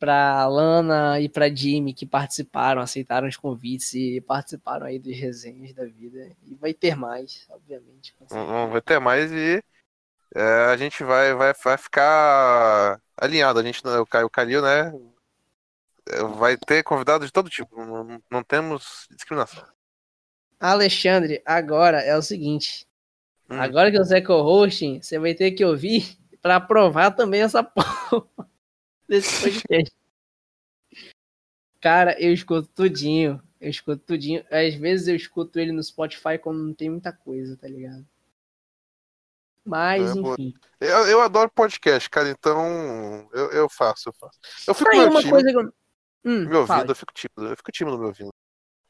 [0.00, 5.72] pra Lana e pra Jimmy que participaram, aceitaram os convites e participaram aí dos resenhas
[5.72, 6.28] da vida.
[6.44, 8.16] E vai ter mais, obviamente.
[8.72, 9.62] vai ter mais e
[10.34, 13.60] é, a gente vai, vai, vai ficar alinhado.
[13.60, 14.92] A gente, o Caio Calil, né?
[16.36, 17.76] Vai ter convidados de todo tipo.
[17.76, 19.64] Não, não- temos discriminação.
[20.60, 22.86] Alexandre, agora é o seguinte.
[23.50, 23.60] Hum.
[23.60, 28.26] Agora que você é co-hosting, você vai ter que ouvir pra aprovar também essa porra
[29.08, 29.94] desse podcast.
[31.80, 33.40] Cara, eu escuto tudinho.
[33.60, 34.44] Eu escuto tudinho.
[34.50, 38.06] Às vezes eu escuto ele no Spotify quando não tem muita coisa, tá ligado?
[39.64, 40.54] Mas, É, enfim.
[40.80, 44.38] Eu, eu adoro podcast, cara, então eu, eu faço, eu faço.
[44.66, 45.72] Eu fico Tá aí uma coisa que eu.
[46.24, 46.90] Hum, me ouvindo, fala.
[46.90, 48.30] eu fico tímido, eu fico tímido me ouvindo.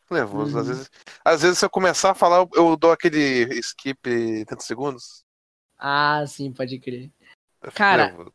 [0.03, 0.59] Fico nervoso.
[0.59, 0.74] Às Uhum.
[0.74, 0.91] vezes,
[1.24, 5.24] às vezes, se eu começar a falar, eu, dou aquele skip 30 segundos.
[5.79, 7.11] Ah, sim, pode crer.
[7.74, 8.33] Cara, nervoso.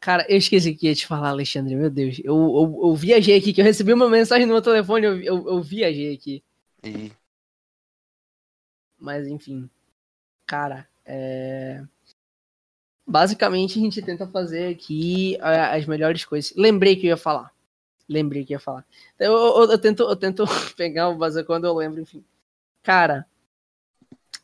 [0.00, 1.74] Cara, eu esqueci que ia te falar, Alexandre.
[1.76, 2.20] Meu Deus.
[2.24, 5.48] Eu, eu, eu viajei aqui, que eu recebi uma mensagem no meu telefone, eu, eu,
[5.48, 6.42] eu viajei aqui.
[6.82, 7.12] E
[8.98, 9.68] Mas enfim.
[10.46, 11.84] Cara, é.
[13.06, 16.54] Basicamente a gente tenta fazer aqui a- as melhores coisas.
[16.56, 17.52] Lembrei que eu ia falar.
[18.10, 18.84] Lembrei que ia falar.
[19.16, 20.44] Eu, eu, eu tento, eu tento
[20.76, 22.24] pegar o base quando eu lembro, enfim.
[22.82, 23.24] Cara,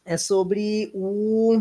[0.05, 1.61] é sobre o.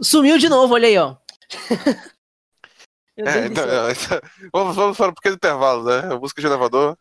[0.00, 1.16] Sumiu de novo, olha aí, ó.
[3.18, 3.64] É, então,
[3.94, 4.20] céu.
[4.52, 6.14] vamos, vamos para um pequeno intervalo, né?
[6.16, 6.98] Música de elevador.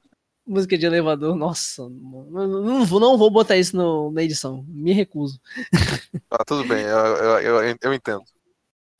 [0.47, 5.41] Música de elevador, nossa, não vou, não vou botar isso no- na edição, me recuso.
[6.31, 8.23] Ah, tudo bem, eu, eu, eu, eu entendo.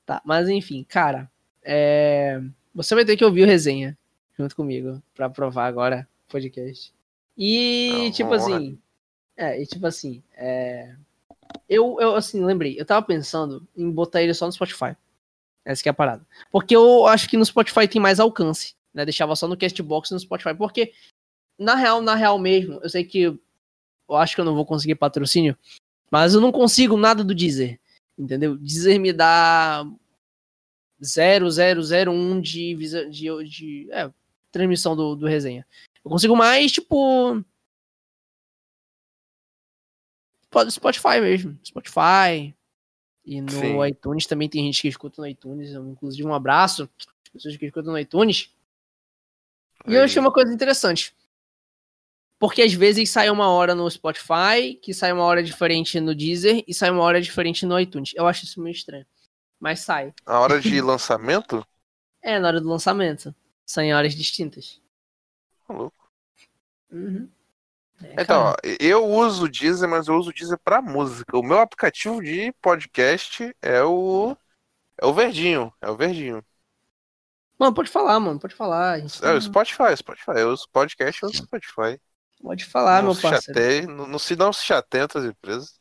[0.04, 1.30] Tá, mas enfim, cara,
[1.62, 2.38] é,
[2.74, 3.96] você vai ter que ouvir o resenha
[4.36, 6.92] junto comigo pra provar agora o podcast.
[7.36, 8.36] E Não, tipo honra.
[8.36, 8.78] assim,
[9.36, 10.94] é, e tipo assim, é,
[11.68, 14.96] eu, eu assim, lembrei, eu tava pensando em botar ele só no Spotify.
[15.64, 16.24] Essa que é a parada.
[16.50, 19.04] Porque eu acho que no Spotify tem mais alcance, né?
[19.04, 20.54] Deixava só no Castbox e no Spotify.
[20.54, 20.92] Porque,
[21.58, 24.94] na real, na real mesmo, eu sei que eu acho que eu não vou conseguir
[24.94, 25.58] patrocínio,
[26.08, 27.80] mas eu não consigo nada do Deezer.
[28.16, 28.56] Entendeu?
[28.56, 29.84] Deezer me dá
[31.02, 34.10] 0001 de, de, de, de é,
[34.50, 35.66] transmissão do, do resenha.
[36.04, 37.44] Eu consigo mais, tipo.
[40.70, 41.58] Spotify mesmo.
[41.64, 42.54] Spotify.
[43.24, 43.84] E no Sim.
[43.84, 45.70] iTunes também tem gente que escuta no iTunes.
[45.72, 48.50] Inclusive, um abraço às pessoas que escutam no iTunes.
[49.86, 51.14] E eu achei uma coisa interessante.
[52.38, 56.62] Porque às vezes sai uma hora no Spotify, que sai uma hora diferente no Deezer
[56.66, 58.12] e sai uma hora diferente no iTunes.
[58.14, 59.06] Eu acho isso meio estranho.
[59.58, 60.14] Mas sai.
[60.24, 61.66] A hora de lançamento?
[62.22, 63.34] é, na hora do lançamento.
[63.66, 64.80] São em horas distintas.
[65.68, 66.08] Louco.
[66.90, 67.28] Uhum.
[68.02, 71.36] É, então, ó, eu uso o Deezer, mas eu uso o Deezer pra música.
[71.36, 74.36] O meu aplicativo de podcast é o.
[74.98, 75.72] É o verdinho.
[75.80, 76.44] É o verdinho.
[77.58, 78.38] Mano, pode falar, mano.
[78.38, 79.00] Pode falar.
[79.00, 80.32] É o Spotify, Spotify.
[80.36, 82.00] Eu uso podcast, eu uso Spotify.
[82.40, 83.60] Pode falar, não meu parceiro.
[83.60, 85.80] Chateie, não, não se não se chateia as empresas.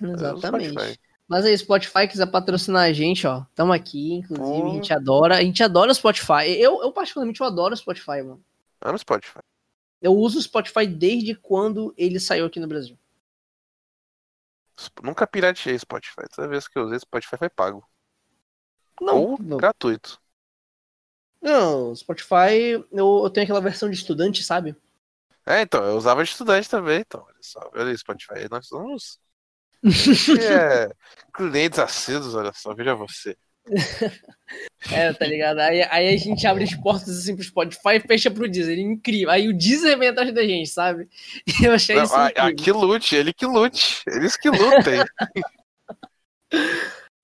[0.00, 1.00] Exatamente.
[1.28, 3.44] Mas aí, Spotify quiser patrocinar a gente, ó.
[3.54, 5.36] Tamo aqui, inclusive, a gente adora.
[5.36, 6.48] A gente adora o Spotify.
[6.58, 8.42] Eu, eu particularmente, eu adoro o Spotify, mano.
[8.80, 9.40] Amo Spotify.
[10.00, 12.96] Eu uso o Spotify desde quando ele saiu aqui no Brasil.
[15.02, 16.22] Nunca pirateei Spotify.
[16.34, 17.86] Toda vez que eu usei Spotify foi pago.
[19.00, 19.56] Não, Ou não.
[19.58, 20.20] gratuito.
[21.42, 24.74] Não, Spotify, eu, eu tenho aquela versão de estudante, sabe?
[25.44, 27.00] É, então, eu usava de estudante também.
[27.00, 28.48] Então, olha só, olha aí, Spotify.
[28.50, 29.20] Nós somos.
[29.84, 30.90] É,
[31.34, 33.36] clientes assíduos, olha só, veja você.
[34.90, 35.58] é, tá ligado?
[35.60, 38.78] Aí, aí, a gente abre as portas assim pro Spotify e fecha pro Deezer.
[38.78, 39.30] Incrível.
[39.30, 41.08] Aí o Deezer vem atrás da gente, sabe?
[41.62, 42.14] Eu achei Não, isso.
[42.14, 44.02] Ah, ah, que lute, ele que lute.
[44.06, 45.00] Eles que lutem.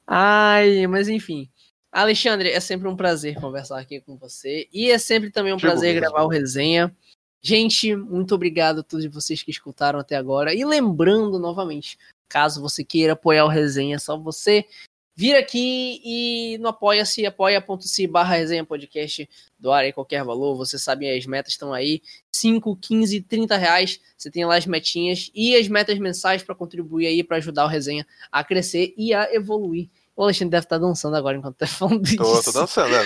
[0.07, 1.49] Ai, mas enfim.
[1.91, 4.69] Alexandre, é sempre um prazer conversar aqui com você.
[4.73, 6.01] E é sempre também um prazer mesmo.
[6.01, 6.95] gravar o resenha.
[7.41, 10.55] Gente, muito obrigado a todos vocês que escutaram até agora.
[10.55, 11.97] E lembrando novamente,
[12.35, 14.67] caso você queira apoiar o resenha, é só você
[15.15, 21.09] vir aqui e no apoia-se, apoia.se barra resenha podcast, doar aí qualquer valor, você sabe,
[21.09, 22.03] as metas estão aí,
[22.35, 27.07] 5, 15, 30 reais, você tem lá as metinhas e as metas mensais para contribuir
[27.07, 29.89] aí, para ajudar o resenha a crescer e a evoluir.
[30.17, 32.17] O Alexandre deve estar dançando agora enquanto tá falando isso.
[32.17, 33.03] Tô, tô dançando, né?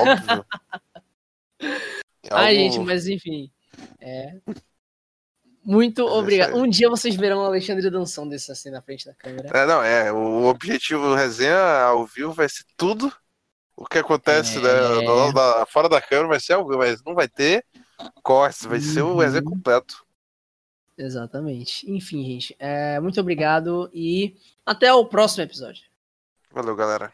[0.00, 0.46] Óbvio.
[2.24, 3.50] É Ai, gente, mas enfim.
[4.00, 4.36] É.
[5.64, 6.56] Muito mas obrigado.
[6.56, 9.48] Um dia vocês verão o Alexandre dançando isso assim na frente da câmera.
[9.52, 10.12] É, não, é.
[10.12, 13.12] O objetivo do resenha ao vivo vai ser tudo.
[13.76, 14.60] O que acontece é...
[14.60, 17.64] né, no, na, fora da câmera vai ser algo, mas não vai ter
[18.22, 18.84] cortes, vai uhum.
[18.84, 20.04] ser o resenha completo.
[20.98, 21.90] Exatamente.
[21.90, 22.56] Enfim, gente.
[22.58, 24.36] É, muito obrigado e
[24.66, 25.84] até o próximo episódio.
[26.50, 27.12] Valeu, galera.